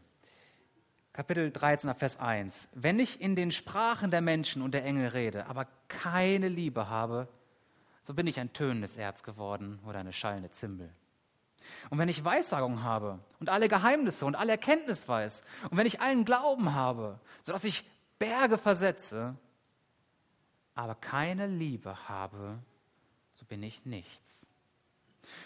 [1.13, 2.69] Kapitel 13, Vers 1.
[2.73, 7.29] Wenn ich in den Sprachen der Menschen und der Engel rede, aber keine Liebe habe,
[8.05, 10.89] so bin ich ein tönendes Erz geworden oder eine schallende Zimbel.
[11.91, 16.01] Und wenn ich Weissagung habe und alle Geheimnisse und alle Erkenntnis weiß, und wenn ich
[16.01, 17.85] allen Glauben habe, sodass ich
[18.19, 19.37] Berge versetze,
[20.75, 22.61] aber keine Liebe habe,
[23.35, 24.46] so bin ich nichts.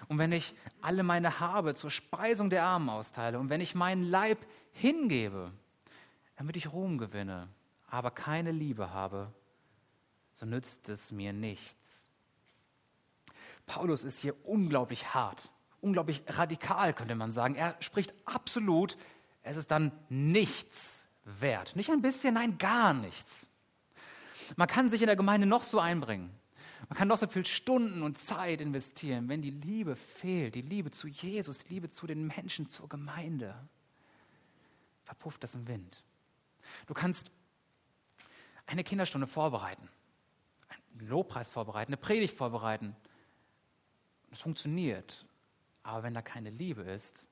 [0.08, 4.04] Und wenn ich alle meine Habe zur Speisung der Armen austeile und wenn ich meinen
[4.04, 4.38] Leib
[4.72, 5.52] hingebe,
[6.36, 7.48] damit ich Ruhm gewinne,
[7.88, 9.32] aber keine Liebe habe,
[10.32, 12.10] so nützt es mir nichts.
[13.66, 15.50] Paulus ist hier unglaublich hart,
[15.80, 17.54] unglaublich radikal, könnte man sagen.
[17.54, 18.96] Er spricht absolut,
[19.42, 21.76] es ist dann nichts wert.
[21.76, 23.50] Nicht ein bisschen, nein, gar nichts.
[24.56, 26.30] Man kann sich in der Gemeinde noch so einbringen.
[26.88, 30.90] Man kann noch so viel Stunden und Zeit investieren, wenn die Liebe fehlt, die Liebe
[30.90, 33.54] zu Jesus, die Liebe zu den Menschen, zur Gemeinde
[35.04, 36.02] verpufft das im Wind.
[36.86, 37.30] Du kannst
[38.66, 39.88] eine Kinderstunde vorbereiten,
[40.68, 42.94] einen Lobpreis vorbereiten, eine Predigt vorbereiten.
[44.30, 45.26] Es funktioniert.
[45.82, 47.26] Aber wenn da keine Liebe ist,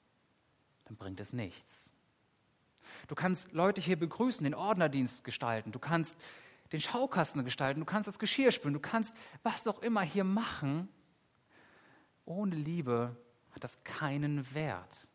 [0.86, 1.90] dann bringt es nichts.
[3.06, 6.16] Du kannst Leute hier begrüßen, den Ordnerdienst gestalten, du kannst
[6.72, 10.88] den Schaukasten gestalten, du kannst das Geschirr spülen, du kannst was auch immer hier machen.
[12.24, 13.16] Ohne Liebe
[13.52, 15.08] hat das keinen Wert.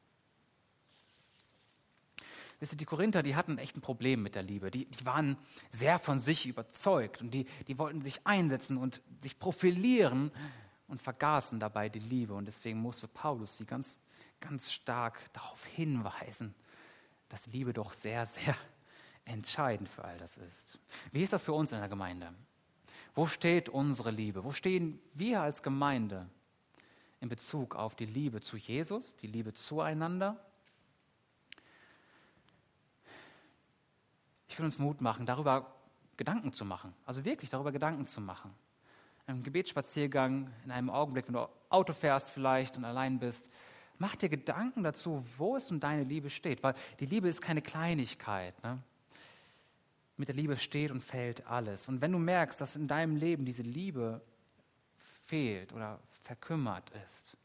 [2.60, 4.72] Wisst ihr, die Korinther, die hatten echt ein Problem mit der Liebe.
[4.72, 5.38] Die, die waren
[5.70, 10.32] sehr von sich überzeugt und die, die wollten sich einsetzen und sich profilieren
[10.88, 12.34] und vergaßen dabei die Liebe.
[12.34, 14.00] Und deswegen musste Paulus sie ganz,
[14.40, 16.56] ganz stark darauf hinweisen,
[17.28, 18.56] dass Liebe doch sehr, sehr
[19.26, 20.80] entscheidend für all das ist.
[21.12, 22.34] Wie ist das für uns in der Gemeinde?
[23.16, 24.44] Wo steht unsere Liebe?
[24.44, 26.28] Wo stehen wir als Gemeinde
[27.22, 30.38] in Bezug auf die Liebe zu Jesus, die Liebe zueinander
[34.54, 35.66] Ich will uns Mut machen, darüber
[36.16, 36.94] Gedanken zu machen.
[37.08, 38.54] Also wirklich darüber Gedanken zu machen.
[39.26, 43.50] Ein Gebetsspaziergang, in einem Augenblick, wenn du Auto fährst vielleicht und allein bist.
[43.98, 46.62] Mach dir Gedanken dazu, wo es um deine Liebe steht.
[46.62, 48.62] Weil die Liebe ist keine Kleinigkeit.
[48.62, 48.78] Ne?
[50.24, 51.90] Mit der Liebe steht und fällt alles.
[51.90, 54.22] Und wenn du merkst, dass in deinem Leben diese Liebe
[55.26, 57.36] fehlt oder verkümmert ist,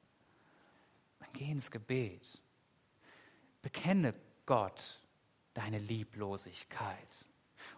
[1.19, 2.41] dann geh ins Gebet.
[3.63, 4.15] Bekenne
[4.47, 5.01] Gott
[5.55, 7.27] deine Lieblosigkeit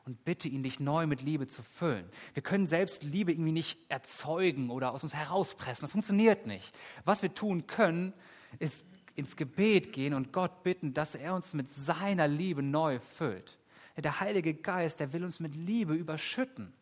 [0.05, 2.07] und bitte ihn, dich neu mit Liebe zu füllen.
[2.35, 5.81] Wir können selbst Liebe irgendwie nicht erzeugen oder aus uns herauspressen.
[5.81, 6.79] Das funktioniert nicht.
[7.07, 8.13] Was wir tun können,
[8.59, 8.85] ist
[9.15, 13.57] ins Gebet gehen und Gott bitten, dass er uns mit seiner Liebe neu füllt.
[13.97, 16.73] Der Heilige Geist, der will uns mit Liebe überschütten.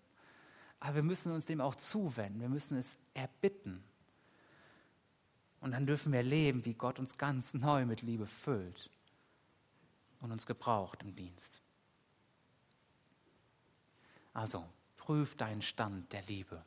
[0.80, 2.40] Aber wir müssen uns dem auch zuwenden.
[2.40, 3.82] Wir müssen es erbitten.
[5.60, 8.90] Und dann dürfen wir erleben, wie Gott uns ganz neu mit Liebe füllt
[10.20, 11.60] und uns gebraucht im Dienst.
[14.32, 14.64] Also,
[14.96, 16.64] prüf deinen Stand der Liebe.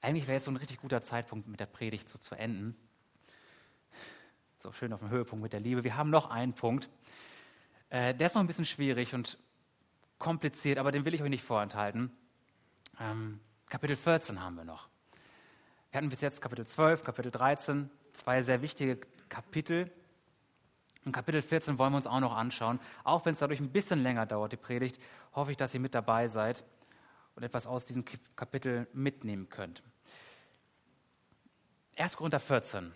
[0.00, 2.76] Eigentlich wäre jetzt so ein richtig guter Zeitpunkt, mit der Predigt so zu enden.
[4.60, 5.84] So schön auf dem Höhepunkt mit der Liebe.
[5.84, 6.88] Wir haben noch einen Punkt.
[7.90, 9.38] Äh, der ist noch ein bisschen schwierig und
[10.18, 12.10] kompliziert, aber den will ich euch nicht vorenthalten.
[12.98, 14.88] Ähm, Kapitel 14 haben wir noch.
[15.92, 19.92] Wir hatten bis jetzt Kapitel 12, Kapitel 13, zwei sehr wichtige Kapitel.
[21.04, 22.80] Und Kapitel 14 wollen wir uns auch noch anschauen.
[23.04, 25.00] Auch wenn es dadurch ein bisschen länger dauert, die Predigt,
[25.36, 26.64] hoffe ich, dass ihr mit dabei seid
[27.36, 29.84] und etwas aus diesem Kapitel mitnehmen könnt.
[31.96, 32.16] 1.
[32.16, 32.92] Korinther 14.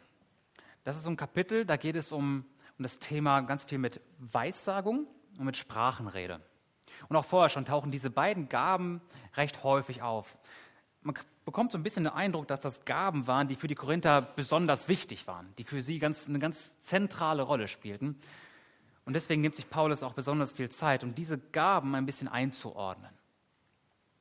[0.85, 2.45] Das ist so ein Kapitel, da geht es um,
[2.79, 5.07] um das Thema ganz viel mit Weissagung
[5.39, 6.41] und mit Sprachenrede.
[7.09, 9.01] Und auch vorher schon tauchen diese beiden Gaben
[9.37, 10.37] recht häufig auf.
[11.03, 11.15] Man
[11.45, 14.89] bekommt so ein bisschen den Eindruck, dass das Gaben waren, die für die Korinther besonders
[14.89, 18.21] wichtig waren, die für sie ganz, eine ganz zentrale Rolle spielten.
[19.05, 23.11] Und deswegen nimmt sich Paulus auch besonders viel Zeit, um diese Gaben ein bisschen einzuordnen.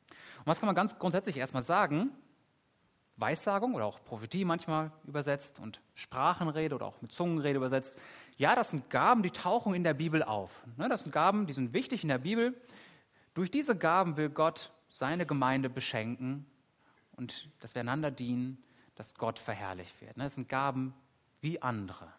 [0.10, 2.10] Und was kann man ganz grundsätzlich erstmal sagen?
[3.22, 7.98] Weissagung oder auch Prophetie manchmal übersetzt und Sprachenrede oder auch mit Zungenrede übersetzt.
[8.38, 10.64] Ja, das sind Gaben, die tauchen in der Bibel auf.
[10.78, 12.60] Ne, das sind Gaben, die sind wichtig in der Bibel.
[13.34, 16.46] Durch diese Gaben will Gott seine Gemeinde beschenken
[17.16, 18.62] und dass wir einander dienen,
[18.96, 20.18] dass Gott verherrlicht wird.
[20.18, 20.94] Ne, das sind Gaben
[21.40, 22.12] wie andere.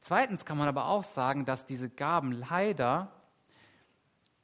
[0.00, 3.12] Zweitens kann man aber auch sagen, dass diese Gaben leider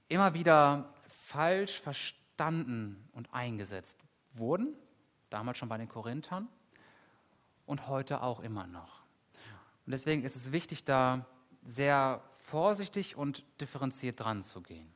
[0.09, 3.99] immer wieder falsch verstanden und eingesetzt
[4.35, 4.77] wurden,
[5.31, 6.49] damals schon bei den Korinthern
[7.67, 9.03] und heute auch immer noch.
[9.87, 11.27] Und deswegen ist es wichtig, da
[11.63, 14.93] sehr vorsichtig und differenziert dran zu gehen.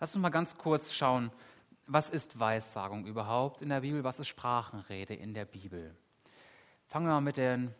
[0.00, 1.30] Lass uns mal ganz kurz schauen,
[1.86, 4.04] was ist Weissagung überhaupt in der Bibel?
[4.04, 5.94] Was ist Sprachenrede in der Bibel?
[6.86, 7.74] Fangen wir mal mit, den,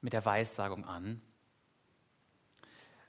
[0.00, 1.20] mit der Weissagung an.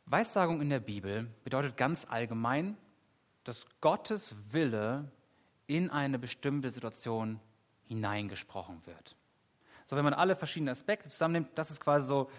[0.05, 2.77] Weissagung in der Bibel bedeutet ganz allgemein
[3.43, 5.11] dass Gottes Wille
[5.67, 7.39] in eine bestimmte Situation
[7.85, 9.15] hineingesprochen wird.
[9.85, 12.29] So, wenn man alle verschiedenen Aspekte zusammennimmt, das ist quasi so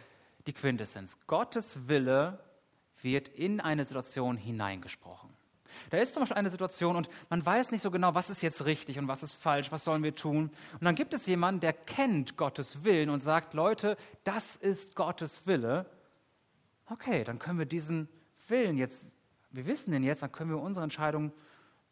[0.46, 1.18] die Quintessenz.
[1.26, 2.38] Gottes Wille
[3.00, 5.30] wird in eine Situation hineingesprochen.
[5.90, 8.64] Da ist zum Beispiel eine Situation und man weiß nicht so genau, was ist jetzt
[8.64, 10.50] richtig und was ist falsch, was sollen wir tun.
[10.72, 15.46] Und dann gibt es jemanden, der kennt Gottes Willen und sagt, Leute, das ist Gottes
[15.46, 15.86] Wille.
[16.86, 18.08] Okay, dann können wir diesen
[18.48, 19.13] Willen jetzt
[19.54, 21.32] wir wissen den jetzt, dann können wir unsere Entscheidung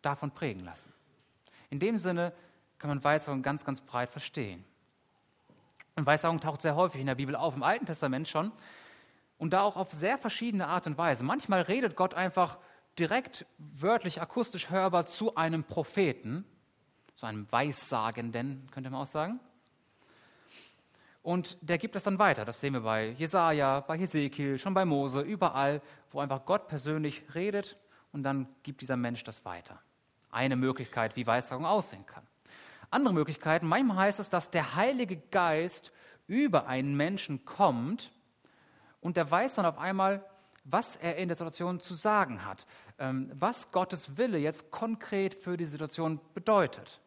[0.02, 0.92] davon prägen lassen.
[1.70, 2.32] In dem Sinne
[2.78, 4.64] kann man Weissagung ganz, ganz breit verstehen.
[5.94, 8.50] Und Weissagung taucht sehr häufig in der Bibel auf, im Alten Testament schon.
[9.38, 11.24] Und da auch auf sehr verschiedene Art und Weise.
[11.24, 12.58] Manchmal redet Gott einfach
[12.98, 16.44] direkt, wörtlich, akustisch hörbar zu einem Propheten,
[17.14, 19.40] zu einem Weissagenden, könnte man auch sagen.
[21.22, 22.44] Und der gibt es dann weiter.
[22.44, 25.80] Das sehen wir bei Jesaja, bei Hesekiel, schon bei Mose, überall,
[26.10, 27.78] wo einfach Gott persönlich redet
[28.10, 29.80] und dann gibt dieser Mensch das weiter.
[30.30, 32.26] Eine Möglichkeit, wie Weissagung aussehen kann.
[32.90, 35.92] Andere Möglichkeiten, manchmal heißt es, dass der Heilige Geist
[36.26, 38.12] über einen Menschen kommt
[39.00, 40.24] und der weiß dann auf einmal,
[40.64, 42.66] was er in der Situation zu sagen hat,
[42.98, 47.00] ähm, was Gottes Wille jetzt konkret für die Situation bedeutet.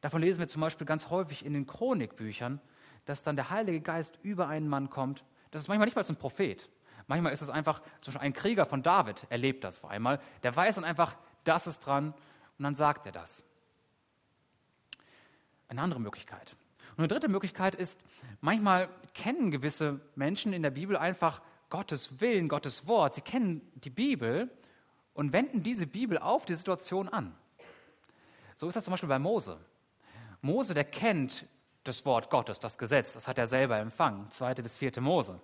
[0.00, 2.60] Davon lesen wir zum Beispiel ganz häufig in den Chronikbüchern,
[3.08, 5.24] dass dann der Heilige Geist über einen Mann kommt.
[5.50, 6.68] Das ist manchmal nicht mal ein Prophet.
[7.06, 7.80] Manchmal ist es einfach,
[8.18, 10.20] ein Krieger von David erlebt das vor einmal.
[10.42, 12.12] Der weiß dann einfach, das ist dran
[12.58, 13.44] und dann sagt er das.
[15.68, 16.54] Eine andere Möglichkeit.
[16.92, 18.00] Und eine dritte Möglichkeit ist,
[18.42, 21.40] manchmal kennen gewisse Menschen in der Bibel einfach
[21.70, 23.14] Gottes Willen, Gottes Wort.
[23.14, 24.50] Sie kennen die Bibel
[25.14, 27.34] und wenden diese Bibel auf die Situation an.
[28.54, 29.58] So ist das zum Beispiel bei Mose.
[30.42, 31.46] Mose, der kennt
[31.88, 33.14] das Wort Gottes, das Gesetz.
[33.14, 35.40] Das hat er selber empfangen, zweite bis vierte Mose.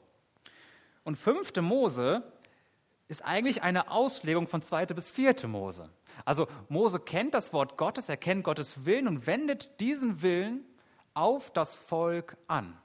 [1.02, 2.22] Und fünfte Mose
[3.08, 5.90] ist eigentlich eine Auslegung von zweite bis vierte Mose.
[6.24, 10.64] Also Mose kennt das Wort Gottes, er kennt Gottes Willen und wendet diesen Willen
[11.12, 12.78] auf das Volk an.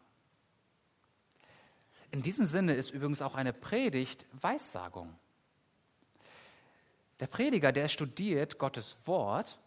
[2.12, 5.14] In diesem Sinne ist übrigens auch eine Predigt Weissagung.
[7.20, 9.60] Der Prediger, der studiert Gottes Wort,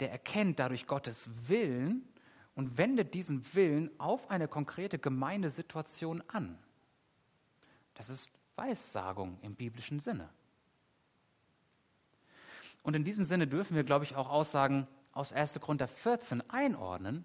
[0.00, 2.06] der erkennt dadurch Gottes Willen
[2.56, 6.58] und wendet diesen Willen auf eine konkrete Gemeindesituation an.
[7.94, 10.28] Das ist Weissagung im biblischen Sinne.
[12.82, 15.60] Und in diesem Sinne dürfen wir, glaube ich, auch Aussagen aus 1.
[15.60, 17.24] Korinther 14 einordnen,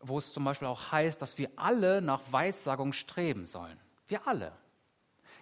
[0.00, 3.78] wo es zum Beispiel auch heißt, dass wir alle nach Weissagung streben sollen.
[4.08, 4.52] Wir alle.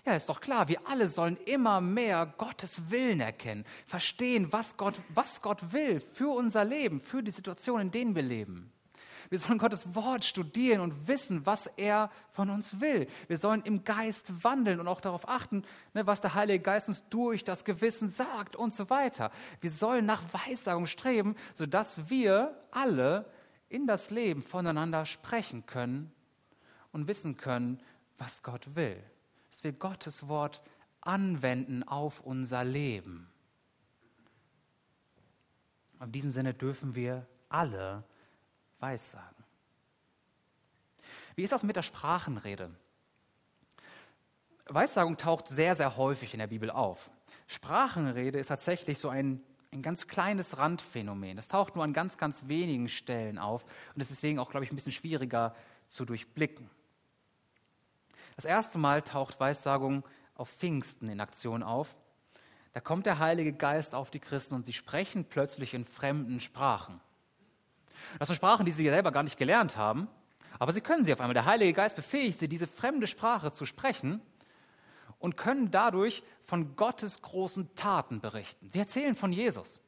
[0.05, 5.00] Ja, ist doch klar, wir alle sollen immer mehr Gottes Willen erkennen, verstehen, was Gott,
[5.14, 8.72] was Gott will für unser Leben, für die Situation, in denen wir leben.
[9.30, 13.07] Wir sollen Gottes Wort studieren und wissen, was er von uns will.
[13.28, 17.09] Wir sollen im Geist wandeln und auch darauf achten, ne, was der Heilige Geist uns
[17.09, 19.30] durch das Gewissen sagt und so weiter.
[19.61, 23.24] Wir sollen nach Weissagung streben, sodass wir alle
[23.68, 26.12] in das Leben voneinander sprechen können
[26.90, 27.80] und wissen können,
[28.18, 29.03] was Gott will.
[29.63, 30.61] Wir Gottes Wort
[31.01, 33.29] anwenden auf unser Leben.
[36.01, 38.05] In diesem Sinne dürfen wir alle
[38.81, 39.45] Weissagen.
[41.35, 42.71] Wie ist das mit der Sprachenrede?
[44.67, 47.11] Weissagung taucht sehr, sehr häufig in der Bibel auf.
[47.47, 49.43] Sprachenrede ist tatsächlich so ein
[49.73, 51.37] ein ganz kleines Randphänomen.
[51.37, 54.73] Das taucht nur an ganz, ganz wenigen Stellen auf und ist deswegen auch, glaube ich,
[54.73, 55.55] ein bisschen schwieriger
[55.89, 56.69] zu durchblicken.
[58.37, 60.05] Das erste Mal taucht Weissagung
[60.35, 61.95] auf Pfingsten in Aktion auf.
[62.72, 67.01] Da kommt der Heilige Geist auf die Christen und sie sprechen plötzlich in fremden Sprachen.
[68.18, 70.09] Das sind Sprachen, die sie selber gar nicht gelernt haben,
[70.59, 71.35] aber sie können sie auf einmal.
[71.35, 74.22] Der Heilige Geist befähigt sie, diese fremde Sprache zu sprechen
[75.18, 78.70] und können dadurch von Gottes großen Taten berichten.
[78.70, 79.80] Sie erzählen von Jesus.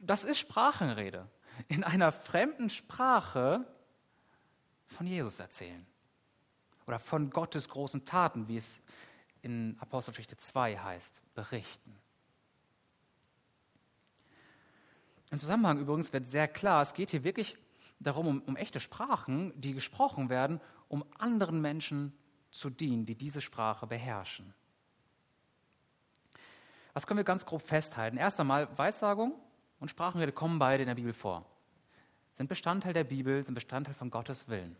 [0.00, 1.28] Das ist Sprachenrede.
[1.68, 3.66] In einer fremden Sprache
[4.86, 5.86] von Jesus erzählen.
[6.90, 8.82] Oder von Gottes großen Taten, wie es
[9.42, 11.96] in Apostelgeschichte 2 heißt, berichten.
[15.30, 17.56] Im Zusammenhang übrigens wird sehr klar, es geht hier wirklich
[18.00, 22.12] darum, um, um echte Sprachen, die gesprochen werden, um anderen Menschen
[22.50, 24.52] zu dienen, die diese Sprache beherrschen.
[26.92, 28.16] Was können wir ganz grob festhalten?
[28.16, 29.36] Erst einmal, Weissagung
[29.78, 31.46] und Sprachenrede kommen beide in der Bibel vor.
[32.32, 34.76] Sind Bestandteil der Bibel, sind Bestandteil von Gottes Willen.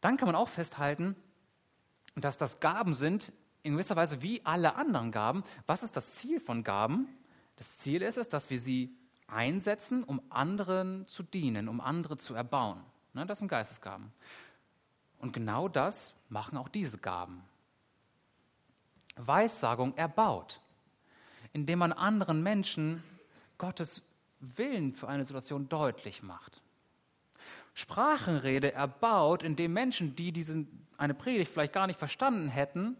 [0.00, 1.16] Dann kann man auch festhalten,
[2.14, 3.32] dass das Gaben sind,
[3.62, 5.44] in gewisser Weise wie alle anderen Gaben.
[5.66, 7.08] Was ist das Ziel von Gaben?
[7.56, 8.96] Das Ziel ist es, dass wir sie
[9.26, 12.82] einsetzen, um anderen zu dienen, um andere zu erbauen.
[13.12, 14.12] Ne, das sind Geistesgaben.
[15.18, 17.42] Und genau das machen auch diese Gaben.
[19.16, 20.60] Weissagung erbaut,
[21.52, 23.02] indem man anderen Menschen
[23.58, 24.02] Gottes
[24.40, 26.62] Willen für eine Situation deutlich macht.
[27.78, 32.96] Sprachenrede erbaut, indem Menschen, die diesen, eine Predigt vielleicht gar nicht verstanden hätten,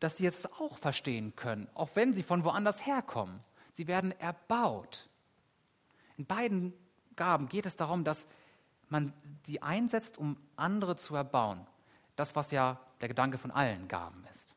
[0.00, 3.40] dass sie jetzt auch verstehen können, auch wenn sie von woanders herkommen.
[3.74, 5.10] Sie werden erbaut.
[6.16, 6.72] In beiden
[7.14, 8.26] Gaben geht es darum, dass
[8.88, 9.12] man
[9.44, 11.66] sie einsetzt, um andere zu erbauen.
[12.16, 14.54] Das, was ja der Gedanke von allen Gaben ist.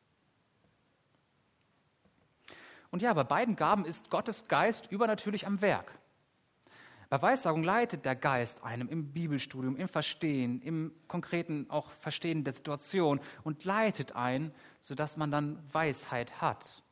[2.90, 5.92] Und ja, bei beiden Gaben ist Gottes Geist übernatürlich am Werk.
[7.12, 12.54] Bei Weissagung leitet der Geist einem im Bibelstudium, im Verstehen, im konkreten auch Verstehen der
[12.54, 14.50] Situation und leitet ein,
[14.80, 16.82] sodass man dann Weisheit hat.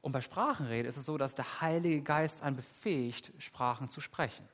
[0.00, 4.48] Und bei Sprachenrede ist es so, dass der Heilige Geist einen befähigt, Sprachen zu sprechen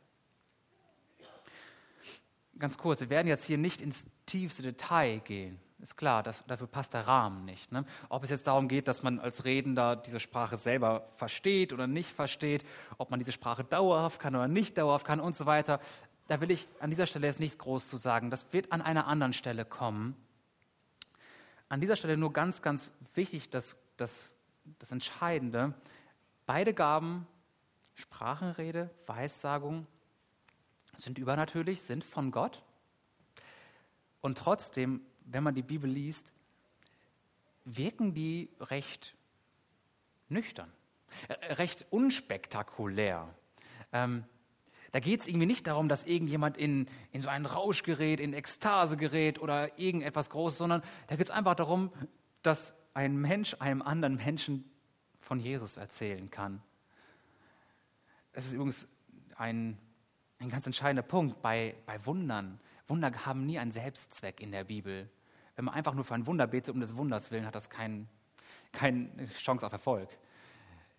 [2.59, 5.61] ganz kurz, wir werden jetzt hier nicht ins tiefste Detail gehen.
[5.81, 7.71] Ist klar, das, dafür passt der Rahmen nicht.
[7.71, 7.85] Ne?
[8.09, 12.11] Ob es jetzt darum geht, dass man als Redender diese Sprache selber versteht oder nicht
[12.11, 12.65] versteht,
[12.97, 15.81] ob man diese Sprache dauerhaft kann oder nicht dauerhaft kann und so weiter,
[16.27, 18.31] da will ich an dieser Stelle jetzt nicht groß zu sagen.
[18.31, 20.17] Das wird an einer anderen Stelle kommen.
[21.69, 24.35] An dieser Stelle nur ganz, ganz wichtig, das, das,
[24.81, 25.75] das Entscheidende.
[26.45, 27.27] Beide Gaben,
[27.95, 29.87] Sprachenrede, Weissagung,
[30.97, 32.63] sind übernatürlich, sind von Gott.
[34.21, 35.01] Und trotzdem,
[35.31, 36.33] wenn man die Bibel liest,
[37.65, 39.15] wirken die recht
[40.29, 40.73] nüchtern,
[41.29, 43.33] äh, recht unspektakulär.
[43.93, 44.25] Ähm,
[44.93, 48.33] da geht es irgendwie nicht darum, dass irgendjemand in, in so einen Rausch gerät, in
[48.33, 51.93] Ekstase gerät oder irgendetwas Großes, sondern da geht es einfach darum,
[52.43, 54.65] dass ein Mensch einem anderen Menschen
[55.21, 56.63] von Jesus erzählen kann.
[58.33, 58.89] das ist übrigens
[59.37, 59.79] ein,
[60.39, 62.61] ein ganz entscheidender Punkt bei, bei Wundern.
[62.87, 65.11] Wunder haben nie einen Selbstzweck in der Bibel.
[65.59, 68.09] Wenn man einfach nur für ein Wunder betet, um des Wunders willen, hat das kein,
[68.71, 70.09] keine Chance auf Erfolg.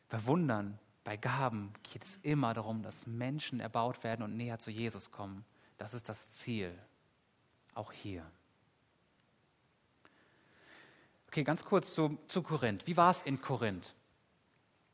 [0.10, 4.70] Bei Wundern, bei Gaben geht es immer darum, dass Menschen erbaut werden und näher zu
[4.70, 5.46] Jesus kommen.
[5.78, 6.78] Das ist das Ziel.
[7.74, 8.30] Auch hier.
[11.28, 12.86] Okay, ganz kurz zu, zu Korinth.
[12.86, 13.96] Wie war es in Korinth?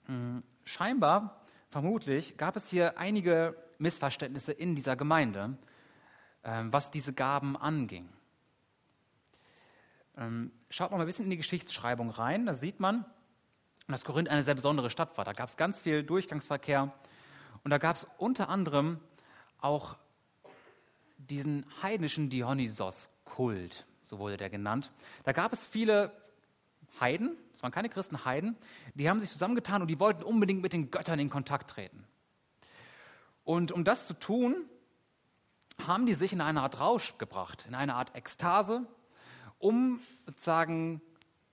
[0.05, 1.41] Hm, scheinbar,
[1.71, 5.57] vermutlich, gab es hier einige Missverständnisse in dieser Gemeinde,
[6.43, 8.07] ähm, was diese Gaben anging.
[10.17, 12.45] Ähm, schaut mal ein bisschen in die Geschichtsschreibung rein.
[12.45, 13.05] Da sieht man,
[13.87, 15.25] dass Korinth eine sehr besondere Stadt war.
[15.25, 16.93] Da gab es ganz viel Durchgangsverkehr.
[17.63, 18.99] Und da gab es unter anderem
[19.59, 19.97] auch
[21.17, 24.91] diesen heidnischen Dionysos-Kult, so wurde der genannt.
[25.23, 26.11] Da gab es viele
[26.99, 28.57] Heiden, es waren keine Christen, Heiden,
[28.93, 32.05] die haben sich zusammengetan und die wollten unbedingt mit den Göttern in Kontakt treten.
[33.43, 34.55] Und um das zu tun,
[35.85, 38.85] haben die sich in eine Art Rausch gebracht, in eine Art Ekstase,
[39.59, 41.01] um sozusagen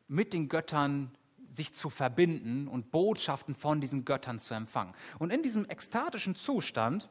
[0.09, 1.11] mit den Göttern
[1.51, 4.95] sich zu verbinden und Botschaften von diesen Göttern zu empfangen.
[5.19, 7.11] Und in diesem ekstatischen Zustand,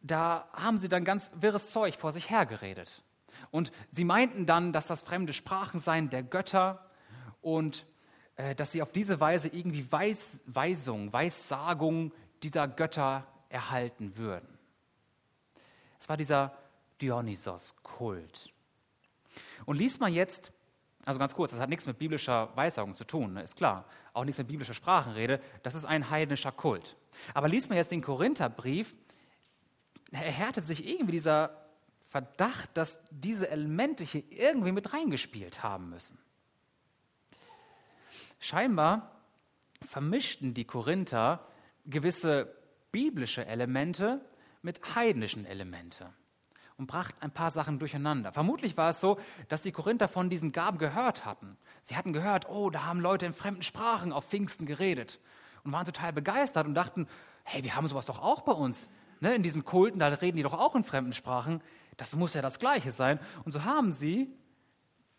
[0.00, 3.02] da haben sie dann ganz wirres Zeug vor sich hergeredet.
[3.50, 6.90] Und sie meinten dann, dass das fremde Sprachen seien der Götter
[7.40, 7.86] und
[8.36, 12.12] äh, dass sie auf diese Weise irgendwie Weis, Weisung, Weissagung
[12.42, 14.58] dieser Götter erhalten würden.
[16.00, 16.56] Es war dieser
[17.00, 18.53] Dionysos-Kult.
[19.66, 20.52] Und liest man jetzt,
[21.04, 24.24] also ganz kurz, das hat nichts mit biblischer Weissagung zu tun, ne, ist klar, auch
[24.24, 26.96] nichts mit biblischer Sprachenrede, das ist ein heidnischer Kult.
[27.34, 28.94] Aber liest man jetzt den Korintherbrief,
[30.10, 31.60] erhärtet sich irgendwie dieser
[32.08, 36.18] Verdacht, dass diese Elemente hier irgendwie mit reingespielt haben müssen.
[38.38, 39.10] Scheinbar
[39.84, 41.46] vermischten die Korinther
[41.86, 42.54] gewisse
[42.92, 44.20] biblische Elemente
[44.62, 46.12] mit heidnischen Elemente
[46.76, 48.32] und brachten ein paar Sachen durcheinander.
[48.32, 49.18] Vermutlich war es so,
[49.48, 51.56] dass die Korinther von diesen Gaben gehört hatten.
[51.82, 55.20] Sie hatten gehört, oh, da haben Leute in fremden Sprachen auf Pfingsten geredet
[55.62, 57.06] und waren total begeistert und dachten,
[57.44, 58.88] hey, wir haben sowas doch auch bei uns.
[59.20, 61.62] Ne, in diesen Kulten, da reden die doch auch in fremden Sprachen.
[61.96, 63.20] Das muss ja das Gleiche sein.
[63.44, 64.36] Und so haben sie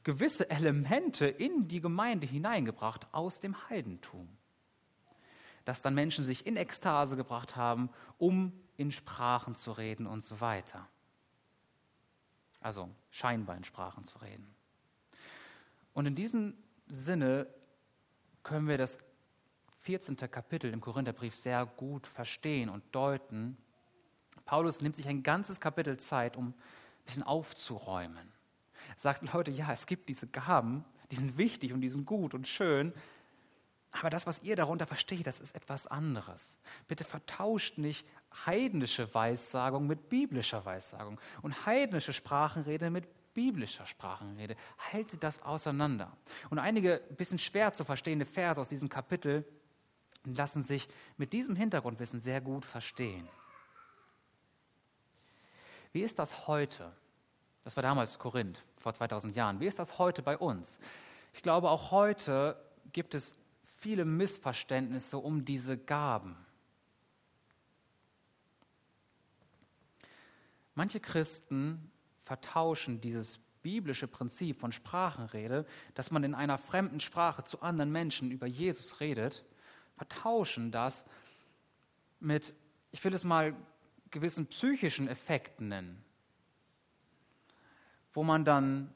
[0.03, 4.28] gewisse Elemente in die Gemeinde hineingebracht aus dem Heidentum.
[5.64, 10.41] Dass dann Menschen sich in Ekstase gebracht haben, um in Sprachen zu reden und so
[10.41, 10.88] weiter.
[12.66, 14.55] Also scheinbar in Sprachen zu reden.
[15.93, 16.57] Und in diesem
[16.88, 17.45] Sinne
[18.41, 18.97] können wir das
[19.82, 20.18] 14.
[20.18, 23.55] Kapitel im Korintherbrief sehr gut verstehen und deuten.
[24.45, 26.53] Paulus nimmt sich ein ganzes Kapitel Zeit, um ein
[27.05, 28.32] bisschen aufzuräumen.
[28.89, 32.34] Er sagt, Leute, ja, es gibt diese Gaben, die sind wichtig und die sind gut
[32.34, 32.93] und schön,
[33.91, 36.57] aber das, was ihr darunter versteht, das ist etwas anderes.
[36.88, 38.07] Bitte vertauscht nicht
[38.46, 44.56] heidnische Weissagung mit biblischer Weissagung und heidnische Sprachenrede mit biblischer Sprachenrede.
[44.92, 46.16] Haltet das auseinander.
[46.50, 49.46] Und einige bisschen schwer zu verstehende Verse aus diesem Kapitel
[50.24, 53.28] lassen sich mit diesem Hintergrundwissen sehr gut verstehen.
[55.94, 56.92] Wie ist das heute?
[57.64, 59.60] Das war damals Korinth, vor 2000 Jahren.
[59.60, 60.80] Wie ist das heute bei uns?
[61.34, 62.62] Ich glaube, auch heute
[62.92, 63.36] gibt es
[63.80, 66.45] viele Missverständnisse um diese Gaben.
[70.76, 71.91] Manche Christen
[72.23, 75.65] vertauschen dieses biblische Prinzip von Sprachenrede,
[75.95, 79.43] dass man in einer fremden Sprache zu anderen Menschen über Jesus redet,
[79.95, 81.05] vertauschen das
[82.19, 82.53] mit,
[82.91, 83.55] ich will es mal
[84.11, 86.03] gewissen psychischen Effekten nennen,
[88.13, 88.93] wo man dann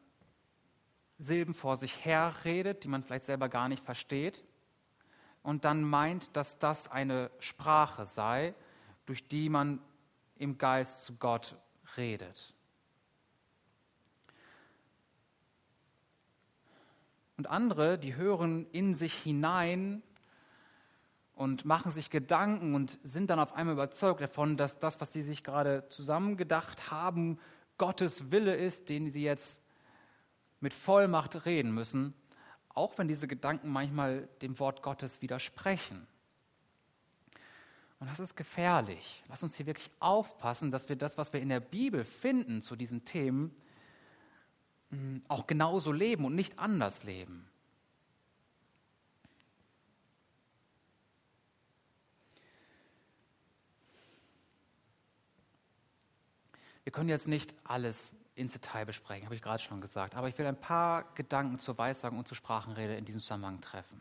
[1.17, 4.43] Silben vor sich her redet, die man vielleicht selber gar nicht versteht,
[5.41, 8.53] und dann meint, dass das eine Sprache sei,
[9.05, 9.81] durch die man
[10.35, 11.55] im Geist zu Gott
[11.97, 12.53] redet.
[17.37, 20.03] Und andere, die hören in sich hinein
[21.35, 25.21] und machen sich Gedanken und sind dann auf einmal überzeugt davon, dass das, was sie
[25.21, 27.39] sich gerade zusammengedacht haben,
[27.77, 29.61] Gottes Wille ist, den sie jetzt
[30.59, 32.13] mit Vollmacht reden müssen
[32.79, 36.07] auch wenn diese Gedanken manchmal dem Wort Gottes widersprechen.
[37.99, 39.23] Und das ist gefährlich.
[39.27, 42.75] Lass uns hier wirklich aufpassen, dass wir das, was wir in der Bibel finden zu
[42.75, 43.53] diesen Themen,
[44.89, 47.45] mm, auch genauso leben und nicht anders leben.
[56.85, 60.15] Wir können jetzt nicht alles ins Detail besprechen, habe ich gerade schon gesagt.
[60.15, 63.99] Aber ich will ein paar Gedanken zur Weissagung und zur Sprachenrede in diesem Zusammenhang treffen.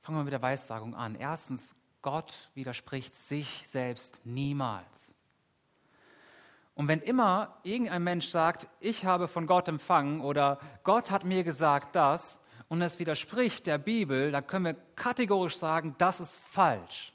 [0.00, 1.14] Fangen wir mit der Weissagung an.
[1.14, 5.14] Erstens, Gott widerspricht sich selbst niemals.
[6.74, 11.44] Und wenn immer irgendein Mensch sagt, ich habe von Gott empfangen oder Gott hat mir
[11.44, 17.12] gesagt das und es widerspricht der Bibel, dann können wir kategorisch sagen, das ist falsch.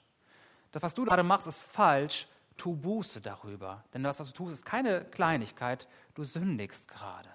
[0.72, 2.28] Das, was du gerade machst, ist falsch.
[2.56, 3.84] Tu Buße darüber.
[3.94, 5.88] Denn das, was du tust, ist keine Kleinigkeit.
[6.16, 7.30] Du sündigst gerade.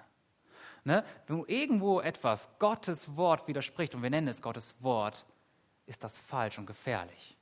[0.85, 1.05] Ne?
[1.27, 5.25] Wenn irgendwo etwas Gottes Wort widerspricht, und wir nennen es Gottes Wort,
[5.87, 7.37] ist das falsch und gefährlich.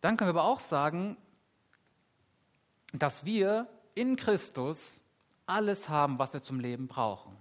[0.00, 1.16] Dann können wir aber auch sagen,
[2.92, 5.02] dass wir in Christus
[5.46, 7.36] alles haben, was wir zum Leben brauchen.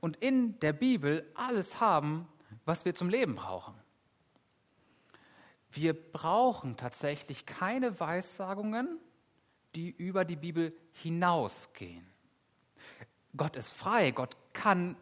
[0.00, 2.28] Und in der Bibel alles haben,
[2.64, 3.74] was wir zum Leben brauchen.
[5.70, 9.00] Wir brauchen tatsächlich keine Weissagungen,
[9.74, 12.06] die über die Bibel hinausgehen.
[13.36, 14.96] Gott ist frei, Gott kann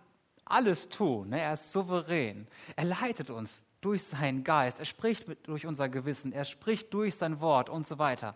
[0.45, 1.43] alles tun, ne?
[1.43, 2.49] er ist souverän.
[2.77, 7.41] Er leitet uns durch seinen Geist, er spricht durch unser Gewissen, er spricht durch sein
[7.43, 8.35] Wort und so weiter.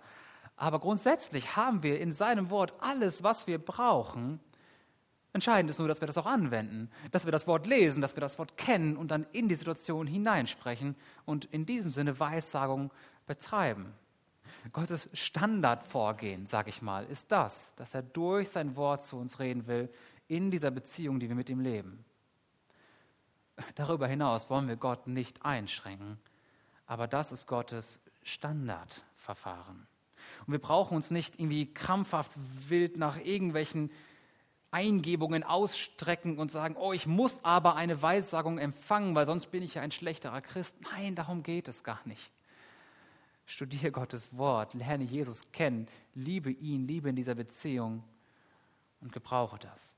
[0.56, 4.40] Aber grundsätzlich haben wir in seinem Wort alles, was wir brauchen.
[5.32, 8.22] Entscheidend ist nur, dass wir das auch anwenden, dass wir das Wort lesen, dass wir
[8.22, 12.90] das Wort kennen und dann in die Situation hineinsprechen und in diesem Sinne Weissagung
[13.26, 13.92] betreiben.
[14.72, 19.66] Gottes Standardvorgehen, sage ich mal, ist das, dass er durch sein Wort zu uns reden
[19.66, 19.90] will
[20.26, 22.04] in dieser Beziehung, die wir mit ihm leben.
[23.74, 26.18] Darüber hinaus wollen wir Gott nicht einschränken,
[26.86, 29.86] aber das ist Gottes Standardverfahren.
[30.46, 32.32] Und wir brauchen uns nicht irgendwie krampfhaft
[32.68, 33.90] wild nach irgendwelchen
[34.70, 39.74] Eingebungen ausstrecken und sagen, oh, ich muss aber eine Weissagung empfangen, weil sonst bin ich
[39.74, 40.76] ja ein schlechterer Christ.
[40.92, 42.30] Nein, darum geht es gar nicht.
[43.46, 48.02] Studiere Gottes Wort, lerne Jesus kennen, liebe ihn, liebe in dieser Beziehung
[49.00, 49.95] und gebrauche das.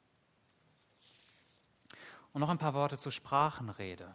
[2.32, 4.14] Und noch ein paar Worte zur Sprachenrede.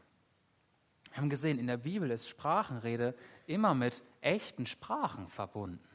[1.10, 5.88] Wir haben gesehen, in der Bibel ist Sprachenrede immer mit echten Sprachen verbunden.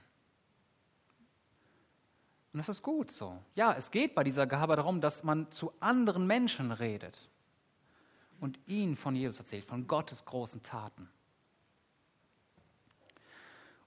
[2.52, 3.38] Und das ist gut so.
[3.54, 7.28] Ja, es geht bei dieser Gabe darum, dass man zu anderen Menschen redet
[8.40, 11.08] und ihnen von Jesus erzählt, von Gottes großen Taten.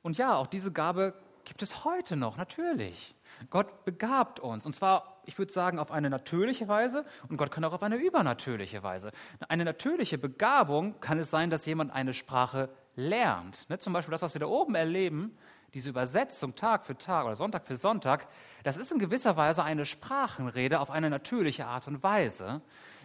[0.01, 1.13] Und ja, auch diese Gabe
[1.45, 3.15] gibt es heute noch, natürlich.
[3.49, 4.65] Gott begabt uns.
[4.65, 7.95] Und zwar, ich würde sagen, auf eine natürliche Weise und Gott kann auch auf eine
[7.95, 9.11] übernatürliche Weise.
[9.47, 13.69] Eine natürliche Begabung kann es sein, dass jemand eine Sprache lernt.
[13.69, 13.79] Ne?
[13.79, 15.37] Zum Beispiel das, was wir da oben erleben,
[15.73, 18.27] diese Übersetzung Tag für Tag oder Sonntag für Sonntag,
[18.63, 22.61] das ist in gewisser Weise eine Sprachenrede auf eine natürliche Art und Weise.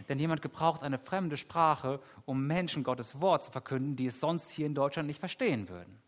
[0.09, 4.51] Denn jemand gebraucht eine fremde Sprache, um Menschen Gottes Wort zu verkünden, die es sonst
[4.51, 5.99] hier in Deutschland nicht verstehen würden.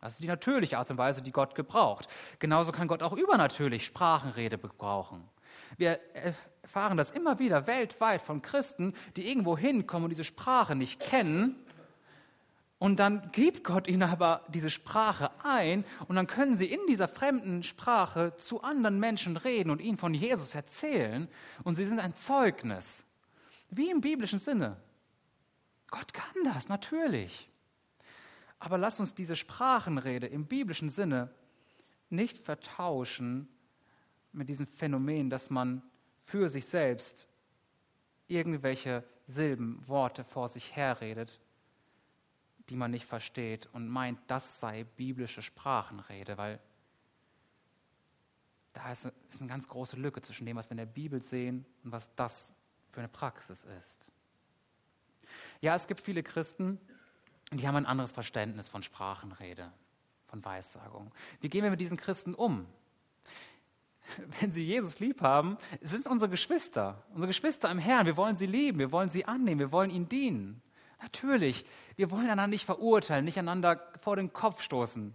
[0.00, 2.08] Das ist die natürliche Art und Weise, die Gott gebraucht.
[2.38, 5.28] Genauso kann Gott auch übernatürlich Sprachenrede gebrauchen.
[5.76, 11.00] Wir erfahren das immer wieder weltweit von Christen, die irgendwo hinkommen und diese Sprache nicht
[11.00, 11.56] kennen
[12.78, 17.08] und dann gibt Gott ihnen aber diese Sprache ein und dann können sie in dieser
[17.08, 21.28] fremden Sprache zu anderen Menschen reden und ihnen von Jesus erzählen
[21.64, 23.04] und sie sind ein Zeugnis.
[23.70, 24.76] Wie im biblischen Sinne.
[25.90, 27.50] Gott kann das, natürlich.
[28.58, 31.32] Aber lasst uns diese Sprachenrede im biblischen Sinne
[32.10, 33.48] nicht vertauschen
[34.32, 35.82] mit diesem Phänomen, dass man
[36.24, 37.28] für sich selbst
[38.26, 41.40] irgendwelche Silben, Worte vor sich herredet
[42.68, 46.60] die man nicht versteht und meint, das sei biblische Sprachenrede, weil
[48.74, 49.06] da ist
[49.38, 52.52] eine ganz große Lücke zwischen dem, was wir in der Bibel sehen und was das
[52.90, 54.12] für eine Praxis ist.
[55.60, 56.78] Ja, es gibt viele Christen,
[57.52, 59.72] die haben ein anderes Verständnis von Sprachenrede,
[60.26, 61.12] von Weissagung.
[61.40, 62.66] Wie gehen wir mit diesen Christen um?
[64.40, 68.06] Wenn sie Jesus lieb haben, sind unsere Geschwister, unsere Geschwister im Herrn.
[68.06, 70.62] Wir wollen sie lieben, wir wollen sie annehmen, wir wollen ihnen dienen.
[71.00, 71.64] Natürlich,
[71.96, 75.14] wir wollen einander nicht verurteilen, nicht einander vor den Kopf stoßen.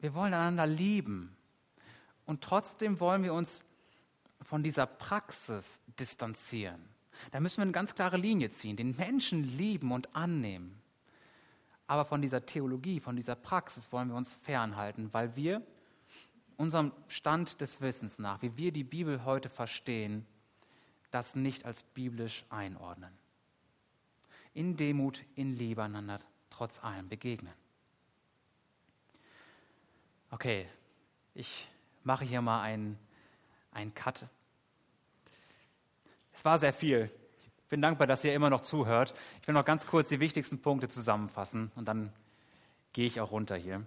[0.00, 1.36] Wir wollen einander lieben.
[2.26, 3.64] Und trotzdem wollen wir uns
[4.42, 6.80] von dieser Praxis distanzieren.
[7.32, 10.79] Da müssen wir eine ganz klare Linie ziehen, den Menschen lieben und annehmen.
[11.90, 15.60] Aber von dieser Theologie, von dieser Praxis wollen wir uns fernhalten, weil wir
[16.56, 20.24] unserem Stand des Wissens nach, wie wir die Bibel heute verstehen,
[21.10, 23.10] das nicht als biblisch einordnen
[24.54, 27.54] in Demut, in Liebe einander trotz allem begegnen.
[30.30, 30.68] Okay,
[31.34, 31.68] ich
[32.04, 33.00] mache hier mal einen,
[33.72, 34.28] einen Cut.
[36.32, 37.10] Es war sehr viel.
[37.70, 39.14] Ich bin dankbar, dass ihr immer noch zuhört.
[39.40, 42.12] Ich will noch ganz kurz die wichtigsten Punkte zusammenfassen und dann
[42.92, 43.86] gehe ich auch runter hier.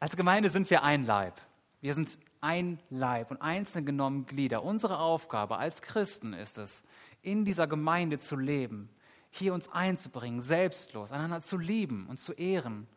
[0.00, 1.40] Als Gemeinde sind wir ein Leib.
[1.80, 4.64] Wir sind ein Leib und einzeln genommen Glieder.
[4.64, 6.82] Unsere Aufgabe als Christen ist es,
[7.22, 8.90] in dieser Gemeinde zu leben,
[9.30, 12.88] hier uns einzubringen, selbstlos, einander zu lieben und zu ehren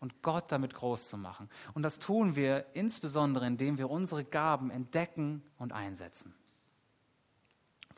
[0.00, 1.48] und Gott damit groß zu machen.
[1.72, 6.34] Und das tun wir insbesondere, indem wir unsere Gaben entdecken und einsetzen.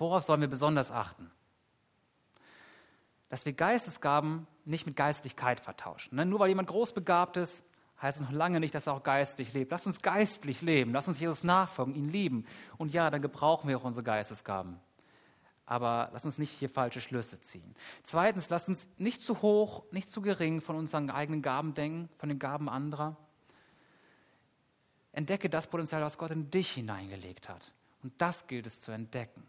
[0.00, 1.30] Worauf sollen wir besonders achten?
[3.28, 6.16] Dass wir Geistesgaben nicht mit Geistlichkeit vertauschen.
[6.16, 6.24] Ne?
[6.24, 7.62] Nur weil jemand großbegabt ist,
[8.00, 9.70] heißt es noch lange nicht, dass er auch geistlich lebt.
[9.70, 12.46] Lass uns geistlich leben, lass uns Jesus nachfolgen, ihn lieben.
[12.78, 14.80] Und ja, dann gebrauchen wir auch unsere Geistesgaben.
[15.66, 17.74] Aber lass uns nicht hier falsche Schlüsse ziehen.
[18.02, 22.30] Zweitens, lass uns nicht zu hoch, nicht zu gering von unseren eigenen Gaben denken, von
[22.30, 23.18] den Gaben anderer.
[25.12, 27.74] Entdecke das Potenzial, was Gott in dich hineingelegt hat.
[28.02, 29.44] Und das gilt es zu entdecken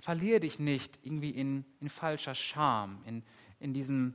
[0.00, 3.22] verliere dich nicht irgendwie in, in falscher Scham, in,
[3.58, 4.14] in diesem,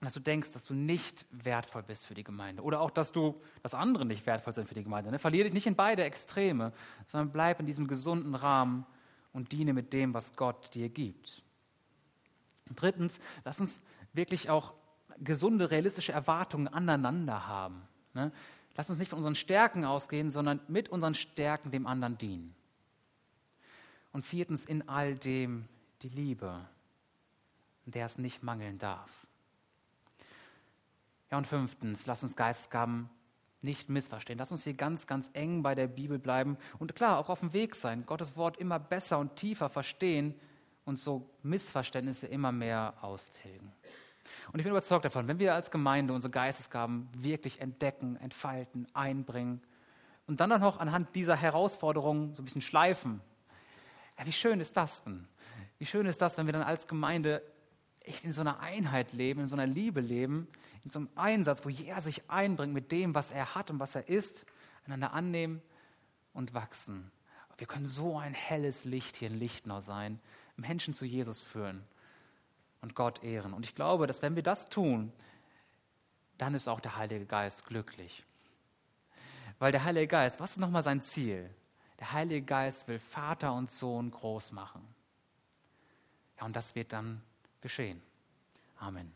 [0.00, 2.62] dass du denkst, dass du nicht wertvoll bist für die Gemeinde.
[2.62, 5.10] Oder auch, dass du, dass andere nicht wertvoll sind für die Gemeinde.
[5.10, 5.18] Ne?
[5.18, 6.72] Verliere dich nicht in beide Extreme,
[7.04, 8.86] sondern bleib in diesem gesunden Rahmen
[9.32, 11.42] und diene mit dem, was Gott dir gibt.
[12.68, 13.80] Und drittens, lass uns
[14.12, 14.74] wirklich auch
[15.18, 17.82] gesunde, realistische Erwartungen aneinander haben.
[18.14, 18.32] Ne?
[18.76, 22.54] Lass uns nicht von unseren Stärken ausgehen, sondern mit unseren Stärken dem anderen dienen.
[24.14, 25.64] Und viertens, in all dem
[26.02, 26.64] die Liebe,
[27.84, 29.10] der es nicht mangeln darf.
[31.32, 33.10] Ja, und fünftens, lass uns Geistgaben
[33.60, 34.38] nicht missverstehen.
[34.38, 37.52] Lass uns hier ganz, ganz eng bei der Bibel bleiben und klar auch auf dem
[37.52, 40.38] Weg sein, Gottes Wort immer besser und tiefer verstehen
[40.84, 43.72] und so Missverständnisse immer mehr austilgen.
[44.52, 49.60] Und ich bin überzeugt davon, wenn wir als Gemeinde unsere Geistesgaben wirklich entdecken, entfalten, einbringen
[50.28, 53.20] und dann auch noch anhand dieser Herausforderungen so ein bisschen schleifen,
[54.18, 55.26] ja, wie schön ist das denn?
[55.78, 57.42] Wie schön ist das, wenn wir dann als Gemeinde
[58.00, 60.48] echt in so einer Einheit leben, in so einer Liebe leben,
[60.84, 63.94] in so einem Einsatz, wo jeder sich einbringt mit dem, was er hat und was
[63.94, 64.46] er ist,
[64.84, 65.62] einander annehmen
[66.32, 67.10] und wachsen.
[67.56, 70.20] Wir können so ein helles Licht hier in Lichtnau sein,
[70.56, 71.84] Menschen zu Jesus führen
[72.82, 73.54] und Gott ehren.
[73.54, 75.12] Und ich glaube, dass wenn wir das tun,
[76.38, 78.24] dann ist auch der Heilige Geist glücklich.
[79.58, 81.48] Weil der Heilige Geist, was ist nochmal sein Ziel?
[82.04, 84.86] Der Heilige Geist will Vater und Sohn groß machen.
[86.36, 87.22] Ja, und das wird dann
[87.62, 88.02] geschehen.
[88.76, 89.10] Amen.